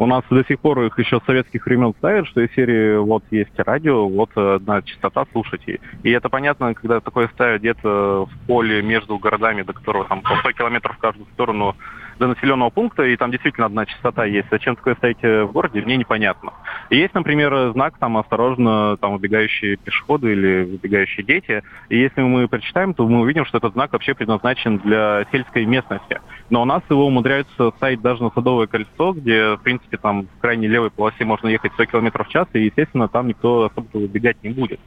У 0.00 0.06
нас 0.06 0.24
до 0.30 0.42
сих 0.44 0.58
пор 0.60 0.80
их 0.84 0.98
еще 0.98 1.20
с 1.20 1.26
советских 1.26 1.66
времен 1.66 1.92
ставят, 1.98 2.26
что 2.26 2.40
из 2.40 2.50
серии 2.54 2.96
вот 2.96 3.22
есть 3.30 3.52
радио, 3.58 4.08
вот 4.08 4.34
одна 4.34 4.80
частота, 4.80 5.26
слушайте. 5.30 5.78
И 6.02 6.10
это 6.10 6.30
понятно, 6.30 6.72
когда 6.72 7.00
такое 7.00 7.28
ставят 7.28 7.60
где-то 7.60 8.24
в 8.24 8.46
поле 8.46 8.80
между 8.80 9.18
городами, 9.18 9.60
до 9.60 9.74
которого 9.74 10.06
там 10.06 10.22
по 10.22 10.34
100 10.36 10.52
километров 10.52 10.96
в 10.96 11.00
каждую 11.00 11.26
сторону 11.34 11.76
до 12.18 12.28
населенного 12.28 12.70
пункта, 12.70 13.02
и 13.02 13.16
там 13.16 13.30
действительно 13.30 13.66
одна 13.66 13.84
частота 13.84 14.24
есть. 14.24 14.48
Зачем 14.50 14.74
такое 14.74 14.94
ставить 14.94 15.22
в 15.22 15.52
городе, 15.52 15.82
мне 15.82 15.98
непонятно. 15.98 16.52
Есть, 16.88 17.12
например, 17.12 17.72
знак 17.72 17.98
там 17.98 18.16
«Осторожно, 18.16 18.96
там 18.98 19.12
убегающие 19.12 19.76
пешеходы» 19.76 20.32
или 20.32 20.76
«Убегающие 20.76 21.26
дети». 21.26 21.62
И 21.90 21.98
если 21.98 22.22
мы 22.22 22.48
прочитаем, 22.48 22.94
то 22.94 23.06
мы 23.06 23.20
увидим, 23.20 23.44
что 23.44 23.58
этот 23.58 23.74
знак 23.74 23.92
вообще 23.92 24.14
предназначен 24.14 24.78
для 24.78 25.26
сельской 25.30 25.66
местности. 25.66 26.20
Но 26.50 26.62
у 26.62 26.64
нас 26.64 26.82
его 26.90 27.06
умудряются 27.06 27.70
ставить 27.76 28.00
даже 28.00 28.22
на 28.22 28.30
Садовое 28.30 28.66
кольцо, 28.66 29.12
где, 29.12 29.56
в 29.56 29.60
принципе, 29.62 29.96
там 29.96 30.26
в 30.26 30.40
крайней 30.40 30.68
левой 30.68 30.90
полосе 30.90 31.24
можно 31.24 31.48
ехать 31.48 31.72
100 31.72 31.86
км 31.86 32.24
в 32.24 32.28
час, 32.28 32.46
и, 32.52 32.64
естественно, 32.64 33.08
там 33.08 33.28
никто 33.28 33.64
особо 33.64 33.96
убегать 33.96 34.36
не 34.42 34.50
будет. 34.50 34.80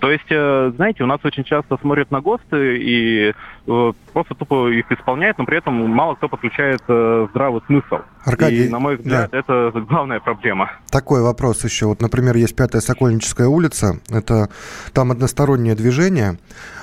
То 0.00 0.10
есть, 0.10 0.30
э, 0.30 0.72
знаете, 0.76 1.04
у 1.04 1.06
нас 1.06 1.20
очень 1.22 1.44
часто 1.44 1.76
смотрят 1.78 2.10
на 2.10 2.20
ГОСТы 2.20 2.78
и 2.78 3.34
э, 3.66 3.92
просто 4.12 4.34
тупо 4.34 4.68
их 4.68 4.90
исполняют, 4.90 5.38
но 5.38 5.44
при 5.44 5.58
этом 5.58 5.74
мало 5.90 6.14
кто 6.14 6.28
подключает 6.28 6.80
это 6.90 7.28
здравый 7.30 7.62
смысл. 7.66 7.98
Аркадий, 8.24 8.66
и, 8.66 8.68
на 8.68 8.78
мой 8.78 8.96
взгляд, 8.96 9.30
да. 9.30 9.38
это 9.38 9.72
главная 9.80 10.20
проблема. 10.20 10.70
Такой 10.90 11.22
вопрос 11.22 11.64
еще. 11.64 11.86
Вот, 11.86 12.00
например, 12.02 12.36
есть 12.36 12.54
Пятая 12.54 12.80
Сокольническая 12.80 13.46
улица. 13.46 14.00
Это 14.10 14.50
там 14.92 15.10
одностороннее 15.10 15.74
движение. 15.74 16.38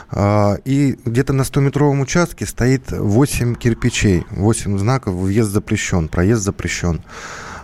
А, 0.10 0.58
и 0.65 0.98
где-то 1.06 1.34
на 1.34 1.41
100-метровом 1.41 2.02
участке 2.02 2.46
стоит 2.46 2.91
8 2.91 3.56
кирпичей, 3.56 4.26
8 4.32 4.78
знаков, 4.78 5.15
въезд 5.15 5.52
запрещен, 5.52 6.08
проезд 6.08 6.43
запрещен. 6.43 7.02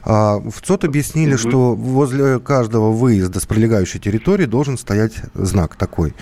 А, 0.04 0.38
в 0.40 0.62
ЦОТ 0.62 0.86
объяснили, 0.86 1.38
что 1.38 1.76
возле 1.76 2.40
каждого 2.40 2.92
выезда 2.92 3.40
с 3.40 3.46
прилегающей 3.46 4.00
территории 4.00 4.46
должен 4.46 4.78
стоять 4.78 5.14
знак 5.34 5.76
такой. 5.76 6.14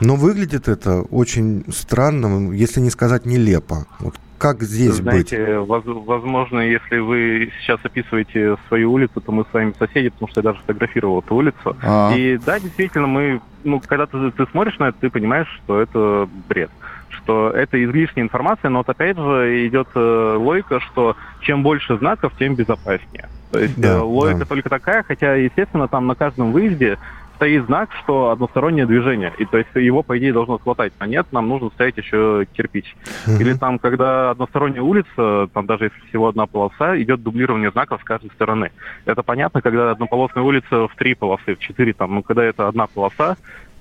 Но 0.00 0.16
выглядит 0.16 0.68
это 0.68 1.02
очень 1.02 1.64
странно, 1.74 2.52
если 2.52 2.80
не 2.80 2.90
сказать 2.90 3.26
нелепо. 3.26 3.86
Вот 3.98 4.14
как 4.38 4.62
здесь 4.62 4.94
Знаете, 4.94 5.60
быть? 5.60 5.84
возможно, 5.84 6.60
если 6.60 6.98
вы 6.98 7.52
сейчас 7.60 7.80
описываете 7.82 8.56
свою 8.68 8.92
улицу, 8.92 9.20
то 9.20 9.32
мы 9.32 9.44
с 9.44 9.52
вами 9.52 9.74
соседи, 9.78 10.10
потому 10.10 10.28
что 10.30 10.40
я 10.40 10.44
даже 10.44 10.60
фотографировал 10.60 11.20
эту 11.20 11.34
улицу. 11.34 11.76
А-а-а. 11.82 12.16
И 12.16 12.38
да, 12.38 12.58
действительно, 12.60 13.06
мы, 13.06 13.40
ну, 13.64 13.80
когда 13.84 14.06
ты, 14.06 14.30
ты 14.30 14.46
смотришь 14.46 14.78
на 14.78 14.88
это, 14.88 14.98
ты 15.00 15.10
понимаешь, 15.10 15.48
что 15.64 15.80
это 15.80 16.28
бред 16.48 16.70
что 17.10 17.50
это 17.50 17.82
излишняя 17.82 18.24
информация, 18.24 18.70
но 18.70 18.78
вот 18.78 18.88
опять 18.88 19.16
же 19.16 19.66
идет 19.66 19.88
э, 19.94 20.36
логика, 20.38 20.80
что 20.80 21.16
чем 21.40 21.62
больше 21.62 21.96
знаков, 21.98 22.32
тем 22.38 22.54
безопаснее. 22.54 23.28
То 23.50 23.58
есть 23.58 23.78
да, 23.80 23.94
э, 23.94 23.98
логика 24.00 24.40
да. 24.40 24.44
только 24.44 24.68
такая, 24.68 25.02
хотя, 25.02 25.34
естественно, 25.34 25.88
там 25.88 26.06
на 26.06 26.14
каждом 26.14 26.52
выезде 26.52 26.98
стоит 27.38 27.66
знак, 27.66 27.90
что 28.02 28.30
одностороннее 28.30 28.84
движение. 28.84 29.32
И 29.38 29.44
то 29.44 29.58
есть 29.58 29.70
его, 29.74 30.02
по 30.02 30.18
идее, 30.18 30.32
должно 30.32 30.58
хватать. 30.58 30.92
А 30.98 31.06
нет, 31.06 31.26
нам 31.30 31.48
нужно 31.48 31.70
ставить 31.70 31.96
еще 31.96 32.46
кирпич. 32.52 32.96
Uh-huh. 33.26 33.40
Или 33.40 33.54
там, 33.54 33.78
когда 33.78 34.30
односторонняя 34.30 34.82
улица, 34.82 35.48
там 35.54 35.66
даже 35.66 35.84
если 35.84 36.08
всего 36.08 36.28
одна 36.28 36.46
полоса, 36.46 37.00
идет 37.00 37.22
дублирование 37.22 37.70
знаков 37.70 38.00
с 38.02 38.04
каждой 38.04 38.30
стороны. 38.32 38.72
Это 39.04 39.22
понятно, 39.22 39.62
когда 39.62 39.92
однополосная 39.92 40.42
улица 40.42 40.88
в 40.88 40.94
три 40.96 41.14
полосы, 41.14 41.54
в 41.54 41.60
четыре 41.60 41.92
там, 41.92 42.16
ну 42.16 42.22
когда 42.22 42.44
это 42.44 42.66
одна 42.66 42.88
полоса, 42.88 43.36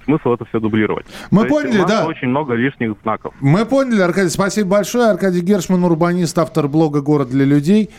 смысл 0.05 0.33
это 0.33 0.45
все 0.45 0.59
дублировать. 0.59 1.07
Мы 1.31 1.43
То 1.43 1.49
поняли, 1.49 1.83
да. 1.87 2.05
Очень 2.05 2.29
много 2.29 2.53
лишних 2.53 2.95
знаков. 3.01 3.33
Мы 3.41 3.65
поняли, 3.65 4.01
Аркадий. 4.01 4.29
Спасибо 4.29 4.69
большое. 4.69 5.09
Аркадий 5.09 5.41
Гершман, 5.41 5.83
урбанист, 5.83 6.37
автор 6.37 6.67
блога 6.67 7.01
«Город 7.01 7.29
для 7.29 7.45
людей». 7.45 7.89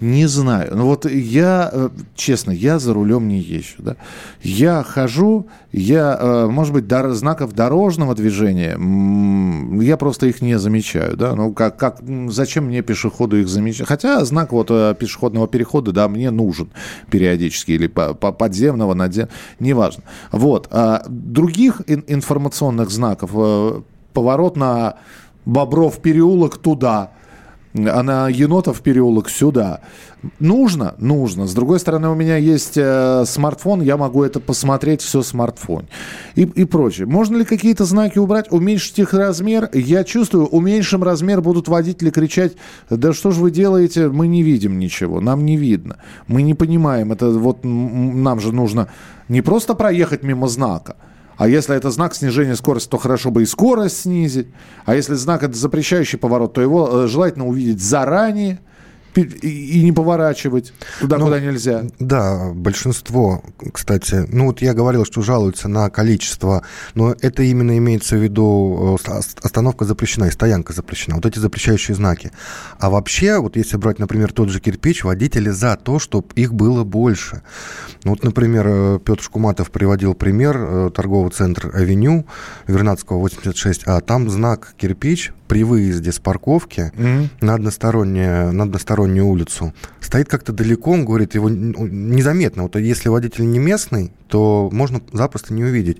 Не 0.00 0.26
знаю. 0.26 0.72
Ну 0.76 0.86
вот 0.86 1.10
я, 1.10 1.70
э, 1.72 1.88
честно, 2.14 2.50
я 2.50 2.78
за 2.78 2.92
рулем 2.92 3.28
не 3.28 3.38
езжу. 3.38 3.76
Да? 3.78 3.96
Я 4.42 4.82
хожу, 4.82 5.46
я, 5.72 6.18
э, 6.20 6.46
может 6.48 6.74
быть, 6.74 6.84
дор- 6.84 7.12
знаков 7.12 7.54
дорожного 7.54 8.14
движения, 8.14 8.76
я 9.82 9.96
просто 9.96 10.26
их 10.26 10.42
не 10.42 10.58
замечаю. 10.58 11.16
Да? 11.16 11.34
Ну, 11.34 11.54
как, 11.54 11.78
как, 11.78 12.00
зачем 12.28 12.66
мне 12.66 12.82
пешеходу 12.82 13.38
их 13.38 13.48
замечать? 13.48 13.88
Хотя 13.88 14.22
знак 14.26 14.52
вот 14.52 14.70
э, 14.70 14.94
пешеходного 14.98 15.48
перехода, 15.48 15.92
да, 15.92 16.08
мне 16.08 16.30
нужен 16.30 16.68
периодически. 17.10 17.72
Или 17.72 17.86
по, 17.86 18.12
по 18.12 18.32
подземного, 18.32 18.92
надземного, 18.92 19.32
неважно. 19.60 20.02
Вот. 20.30 20.68
А 20.70 21.04
других 21.08 21.80
ин- 21.86 22.04
информационных 22.06 22.90
знаков, 22.90 23.30
поворот 24.12 24.56
на 24.56 24.96
Бобров 25.46 26.02
переулок 26.02 26.58
туда– 26.58 27.12
а 27.76 28.02
на 28.02 28.28
енотов 28.28 28.80
переулок 28.80 29.28
сюда. 29.28 29.80
Нужно? 30.40 30.94
Нужно. 30.98 31.46
С 31.46 31.54
другой 31.54 31.78
стороны, 31.78 32.08
у 32.08 32.14
меня 32.14 32.36
есть 32.36 32.76
э, 32.76 33.24
смартфон, 33.26 33.82
я 33.82 33.96
могу 33.96 34.24
это 34.24 34.40
посмотреть 34.40 35.02
все 35.02 35.20
в 35.20 35.26
смартфоне. 35.26 35.88
И, 36.34 36.42
и 36.42 36.64
прочее. 36.64 37.06
Можно 37.06 37.36
ли 37.36 37.44
какие-то 37.44 37.84
знаки 37.84 38.18
убрать, 38.18 38.50
уменьшить 38.50 38.98
их 38.98 39.14
размер? 39.14 39.68
Я 39.72 40.04
чувствую, 40.04 40.46
уменьшим 40.46 41.02
размер 41.02 41.42
будут 41.42 41.68
водители 41.68 42.10
кричать, 42.10 42.56
да 42.90 43.12
что 43.12 43.30
же 43.30 43.40
вы 43.40 43.50
делаете, 43.50 44.08
мы 44.08 44.26
не 44.26 44.42
видим 44.42 44.78
ничего, 44.78 45.20
нам 45.20 45.44
не 45.44 45.56
видно. 45.56 45.98
Мы 46.26 46.42
не 46.42 46.54
понимаем, 46.54 47.12
это 47.12 47.30
вот 47.30 47.60
нам 47.62 48.40
же 48.40 48.52
нужно 48.52 48.88
не 49.28 49.42
просто 49.42 49.74
проехать 49.74 50.22
мимо 50.22 50.48
знака, 50.48 50.96
а 51.36 51.48
если 51.48 51.76
это 51.76 51.90
знак 51.90 52.14
снижения 52.14 52.56
скорости, 52.56 52.88
то 52.88 52.98
хорошо 52.98 53.30
бы 53.30 53.42
и 53.42 53.46
скорость 53.46 54.02
снизить. 54.02 54.48
А 54.84 54.94
если 54.94 55.14
знак 55.14 55.42
это 55.42 55.56
запрещающий 55.56 56.18
поворот, 56.18 56.54
то 56.54 56.60
его 56.60 57.04
э, 57.04 57.06
желательно 57.08 57.46
увидеть 57.46 57.80
заранее– 57.80 58.60
и 59.16 59.82
не 59.82 59.92
поворачивать 59.92 60.72
туда, 61.00 61.18
ну, 61.18 61.26
куда 61.26 61.40
нельзя. 61.40 61.84
Да, 61.98 62.52
большинство, 62.54 63.42
кстати, 63.72 64.26
ну 64.28 64.46
вот 64.46 64.62
я 64.62 64.74
говорил, 64.74 65.04
что 65.04 65.22
жалуются 65.22 65.68
на 65.68 65.90
количество, 65.90 66.62
но 66.94 67.14
это 67.20 67.42
именно 67.42 67.76
имеется 67.78 68.16
в 68.16 68.22
виду 68.22 68.98
э, 69.06 69.20
остановка 69.42 69.84
запрещена 69.84 70.26
и 70.26 70.30
стоянка 70.30 70.72
запрещена, 70.72 71.16
вот 71.16 71.26
эти 71.26 71.38
запрещающие 71.38 71.94
знаки. 71.94 72.32
А 72.78 72.90
вообще, 72.90 73.38
вот 73.38 73.56
если 73.56 73.76
брать, 73.76 73.98
например, 73.98 74.32
тот 74.32 74.48
же 74.48 74.60
кирпич, 74.60 75.04
водители 75.04 75.50
за 75.50 75.76
то, 75.76 75.98
чтобы 75.98 76.28
их 76.34 76.54
было 76.54 76.84
больше. 76.84 77.42
Ну 78.04 78.10
вот, 78.10 78.22
например, 78.22 78.66
э, 78.68 78.98
Петр 79.04 79.22
Шкуматов 79.22 79.70
приводил 79.70 80.14
пример 80.14 80.56
э, 80.58 80.90
торгового 80.94 81.30
центра 81.30 81.70
«Авеню» 81.70 82.26
Вернадского 82.66 83.18
86, 83.18 83.82
а 83.86 84.00
там 84.00 84.28
знак 84.30 84.74
кирпич 84.76 85.32
при 85.48 85.64
выезде 85.64 86.12
с 86.12 86.18
парковки 86.18 86.92
mm-hmm. 86.94 87.28
на, 87.40 87.54
одностороннюю, 87.54 88.52
на 88.52 88.64
одностороннюю 88.64 89.26
улицу 89.26 89.72
стоит 90.00 90.28
как-то 90.28 90.52
далеко, 90.52 90.92
он 90.92 91.04
говорит, 91.04 91.34
его 91.34 91.48
незаметно. 91.48 92.64
Вот 92.64 92.76
если 92.76 93.08
водитель 93.08 93.50
не 93.50 93.58
местный, 93.58 94.12
то 94.28 94.68
можно 94.72 95.00
запросто 95.12 95.52
не 95.52 95.64
увидеть. 95.64 95.98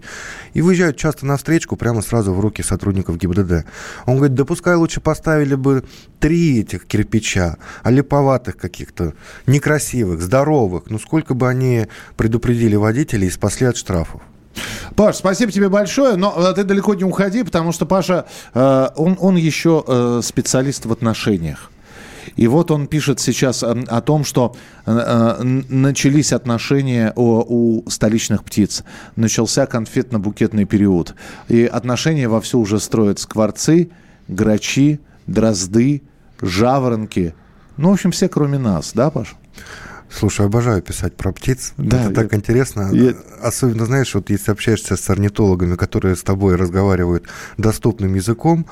И 0.54 0.62
выезжают 0.62 0.96
часто 0.96 1.26
на 1.26 1.37
встречку 1.37 1.76
прямо 1.76 2.02
сразу 2.02 2.32
в 2.32 2.40
руки 2.40 2.62
сотрудников 2.62 3.18
ГИБДД. 3.18 3.66
Он 4.06 4.16
говорит, 4.16 4.35
да 4.35 4.44
пускай 4.44 4.74
лучше 4.76 5.00
поставили 5.00 5.54
бы 5.54 5.85
три 6.20 6.61
этих 6.61 6.87
кирпича, 6.87 7.56
а 7.82 7.90
липоватых 7.90 8.56
каких-то, 8.56 9.14
некрасивых, 9.46 10.20
здоровых. 10.22 10.85
Ну 10.88 10.98
сколько 10.98 11.35
бы 11.35 11.48
они 11.48 11.87
предупредили 12.16 12.76
водителей 12.76 13.28
и 13.28 13.30
спасли 13.30 13.66
от 13.66 13.76
штрафов. 13.76 14.22
Паш, 14.94 15.16
спасибо 15.16 15.52
тебе 15.52 15.68
большое, 15.68 16.16
но 16.16 16.34
э, 16.36 16.54
ты 16.54 16.64
далеко 16.64 16.94
не 16.94 17.04
уходи, 17.04 17.42
потому 17.42 17.72
что 17.72 17.86
Паша, 17.86 18.26
э, 18.54 18.88
он, 18.96 19.16
он 19.20 19.36
еще 19.36 19.84
э, 19.86 20.20
специалист 20.22 20.86
в 20.86 20.92
отношениях. 20.92 21.70
И 22.34 22.48
вот 22.48 22.70
он 22.70 22.88
пишет 22.88 23.20
сейчас 23.20 23.62
о, 23.62 23.72
о 23.86 24.00
том, 24.00 24.24
что 24.24 24.56
начались 24.84 26.32
отношения 26.32 27.12
у, 27.14 27.82
у 27.82 27.88
столичных 27.88 28.42
птиц. 28.42 28.82
Начался 29.14 29.64
конфетно-букетный 29.66 30.64
период. 30.64 31.14
И 31.48 31.64
отношения 31.64 32.28
вовсю 32.28 32.60
уже 32.60 32.80
строят 32.80 33.20
скворцы, 33.20 33.90
грачи, 34.26 35.00
дрозды, 35.26 36.02
жаворонки. 36.42 37.34
Ну, 37.76 37.90
в 37.90 37.92
общем, 37.92 38.10
все 38.10 38.28
кроме 38.28 38.58
нас, 38.58 38.92
да, 38.92 39.10
Паш? 39.10 39.36
Слушай, 40.18 40.46
обожаю 40.46 40.81
писать 40.81 41.14
про 41.14 41.31
птиц. 41.31 41.74
Да, 41.76 42.00
это 42.00 42.09
я, 42.09 42.14
так 42.14 42.35
интересно. 42.35 42.90
Я... 42.92 43.14
Особенно, 43.42 43.85
знаешь, 43.85 44.14
вот 44.14 44.31
если 44.31 44.50
общаешься 44.50 44.96
с 44.96 45.11
орнитологами, 45.11 45.76
которые 45.76 46.16
с 46.16 46.22
тобой 46.22 46.57
разговаривают 46.57 47.24
доступным 47.59 48.14
языком, 48.14 48.66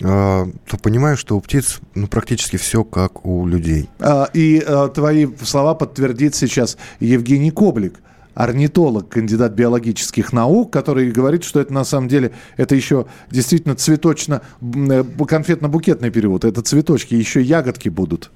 э, 0.00 0.04
то 0.04 0.76
понимаешь, 0.80 1.18
что 1.18 1.36
у 1.36 1.40
птиц 1.40 1.80
ну, 1.96 2.06
практически 2.06 2.56
все 2.58 2.84
как 2.84 3.26
у 3.26 3.44
людей. 3.44 3.90
А, 3.98 4.30
и 4.32 4.62
а, 4.64 4.88
твои 4.88 5.26
слова 5.42 5.74
подтвердит 5.74 6.36
сейчас 6.36 6.76
Евгений 7.00 7.50
Коблик 7.50 7.94
орнитолог, 8.34 9.08
кандидат 9.08 9.52
биологических 9.52 10.32
наук, 10.32 10.72
который 10.72 11.10
говорит, 11.10 11.44
что 11.44 11.60
это 11.60 11.72
на 11.72 11.84
самом 11.84 12.08
деле, 12.08 12.32
это 12.56 12.74
еще 12.74 13.06
действительно 13.30 13.74
цветочно, 13.74 14.42
э, 14.60 15.04
конфетно-букетный 15.18 16.10
период. 16.10 16.44
Это 16.44 16.62
цветочки, 16.62 17.14
еще 17.14 17.40
ягодки 17.40 17.88
будут. 17.88 18.30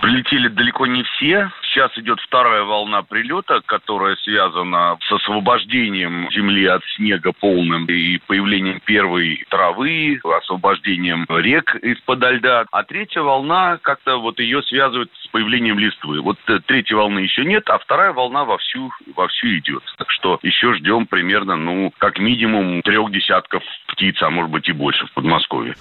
Прилетели 0.00 0.48
далеко 0.48 0.86
не 0.86 1.02
все. 1.02 1.50
Сейчас 1.62 1.90
идет 1.98 2.20
вторая 2.20 2.62
волна 2.62 3.02
прилета, 3.02 3.60
которая 3.66 4.14
связана 4.16 4.96
с 5.00 5.12
освобождением 5.12 6.28
земли 6.30 6.66
от 6.66 6.82
снега 6.96 7.32
полным 7.32 7.84
и 7.86 8.18
появлением 8.26 8.80
первой 8.84 9.44
травы, 9.50 10.20
освобождением 10.22 11.26
рек 11.28 11.74
из-под 11.82 12.22
льда. 12.22 12.64
А 12.70 12.84
третья 12.84 13.22
волна, 13.22 13.78
как-то 13.82 14.18
вот 14.18 14.38
ее 14.38 14.62
связывают 14.62 15.10
с 15.24 15.26
появлением 15.28 15.78
листвы. 15.80 16.20
Вот 16.20 16.38
э, 16.46 16.60
третьей 16.66 16.94
волны 16.94 17.18
еще 17.18 17.44
нет, 17.44 17.68
а 17.68 17.78
вторая 17.78 18.12
волна 18.12 18.44
вовсю, 18.44 18.90
вовсю 19.16 19.48
идет. 19.58 19.82
Так 19.98 20.10
что 20.10 20.38
еще 20.42 20.74
ждем 20.74 21.06
примерно, 21.06 21.56
ну, 21.56 21.92
как 21.98 22.18
минимум 22.18 22.82
трех 22.82 23.10
десятков 23.10 23.62
птиц, 23.88 24.16
а 24.22 24.30
может 24.30 24.50
быть 24.50 24.68
и 24.68 24.72
больше 24.72 25.06
в 25.06 25.12
Подмосковье. 25.12 25.74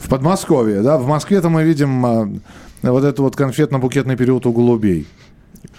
В 0.00 0.08
Подмосковье, 0.08 0.82
да? 0.82 0.96
В 0.96 1.06
Москве-то 1.06 1.50
мы 1.50 1.64
видим 1.64 2.06
а, 2.06 2.26
вот 2.82 3.04
этот 3.04 3.18
вот 3.20 3.36
конфетно-букетный 3.36 4.16
период 4.16 4.46
у 4.46 4.52
голубей? 4.52 5.06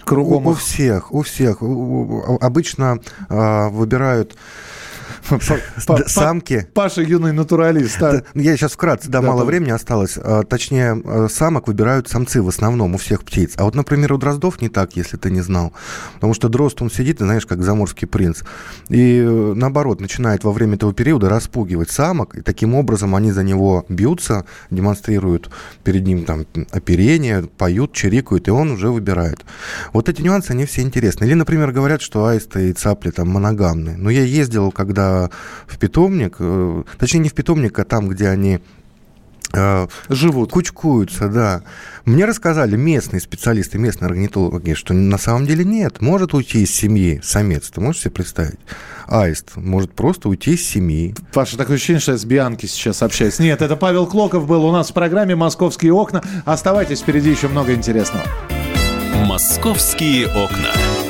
Кругом 0.04 0.46
у, 0.46 0.50
у 0.50 0.54
всех, 0.54 1.12
у 1.12 1.22
всех. 1.22 1.58
Обычно 2.40 3.00
э, 3.28 3.68
выбирают 3.68 4.36
самки. 6.06 6.66
Паша 6.74 7.02
юный 7.02 7.32
натуралист. 7.32 8.00
Я 8.34 8.56
сейчас 8.56 8.72
вкратце, 8.72 9.08
да, 9.08 9.22
мало 9.22 9.44
времени 9.44 9.70
осталось. 9.70 10.16
А, 10.16 10.42
точнее, 10.42 11.00
а, 11.04 11.28
самок 11.28 11.68
выбирают 11.68 12.08
самцы 12.08 12.42
в 12.42 12.48
основном 12.48 12.94
у 12.94 12.98
всех 12.98 13.24
птиц. 13.24 13.54
А 13.56 13.64
вот, 13.64 13.74
например, 13.74 14.12
у 14.12 14.18
дроздов 14.18 14.60
не 14.60 14.68
так, 14.68 14.96
если 14.96 15.16
ты 15.16 15.30
не 15.30 15.40
знал. 15.40 15.72
Потому 16.14 16.34
что 16.34 16.48
дрозд, 16.48 16.82
он 16.82 16.90
сидит, 16.90 17.18
знаешь, 17.18 17.46
как 17.46 17.62
заморский 17.62 18.06
принц. 18.06 18.42
И 18.88 19.18
э, 19.18 19.52
наоборот, 19.54 20.00
начинает 20.00 20.44
во 20.44 20.52
время 20.52 20.74
этого 20.74 20.92
периода 20.92 21.28
распугивать 21.28 21.90
самок. 21.90 22.36
И 22.36 22.40
таким 22.42 22.74
образом 22.74 23.14
они 23.14 23.32
за 23.32 23.42
него 23.42 23.84
бьются, 23.88 24.44
демонстрируют 24.70 25.50
перед 25.84 26.06
ним 26.06 26.24
там 26.24 26.46
оперение, 26.70 27.42
поют, 27.42 27.92
чирикают, 27.92 28.48
и 28.48 28.50
он 28.50 28.72
уже 28.72 28.90
выбирает. 28.90 29.44
Вот 29.92 30.08
эти 30.08 30.22
нюансы, 30.22 30.52
они 30.52 30.64
все 30.66 30.82
интересны. 30.82 31.24
Или, 31.24 31.34
например, 31.34 31.72
говорят, 31.72 32.02
что 32.02 32.26
аисты 32.26 32.70
и 32.70 32.72
цапли 32.72 33.10
там 33.10 33.28
моногамны. 33.28 33.96
Но 33.96 34.10
я 34.10 34.22
ездил, 34.22 34.70
когда 34.70 35.09
в 35.66 35.78
питомник, 35.78 36.36
э, 36.38 36.82
точнее, 36.98 37.20
не 37.20 37.28
в 37.28 37.34
питомник, 37.34 37.78
а 37.78 37.84
там, 37.84 38.08
где 38.08 38.28
они 38.28 38.60
э, 39.52 39.86
Живут. 40.08 40.52
Кучкуются, 40.52 41.28
да. 41.28 41.62
Мне 42.04 42.24
рассказали 42.24 42.76
местные 42.76 43.20
специалисты, 43.20 43.78
местные 43.78 44.08
орнитологи, 44.08 44.74
что 44.74 44.94
на 44.94 45.18
самом 45.18 45.46
деле 45.46 45.64
нет. 45.64 46.00
Может 46.00 46.34
уйти 46.34 46.62
из 46.62 46.74
семьи 46.74 47.20
самец. 47.22 47.70
Ты 47.70 47.80
можешь 47.80 48.02
себе 48.02 48.12
представить? 48.12 48.58
Аист 49.06 49.56
может 49.56 49.92
просто 49.92 50.28
уйти 50.28 50.54
из 50.54 50.66
семьи. 50.66 51.14
Паша, 51.32 51.56
такое 51.56 51.76
ощущение, 51.76 52.00
что 52.00 52.12
я 52.12 52.18
с 52.18 52.24
Бианки 52.24 52.66
сейчас 52.66 53.02
общаюсь. 53.02 53.38
Нет, 53.38 53.62
это 53.62 53.76
Павел 53.76 54.06
Клоков 54.06 54.46
был 54.46 54.64
у 54.64 54.72
нас 54.72 54.90
в 54.90 54.94
программе 54.94 55.34
«Московские 55.34 55.92
окна». 55.92 56.22
Оставайтесь, 56.44 57.00
впереди 57.00 57.30
еще 57.30 57.48
много 57.48 57.74
интересного. 57.74 58.24
«Московские 59.26 60.28
окна». 60.28 61.09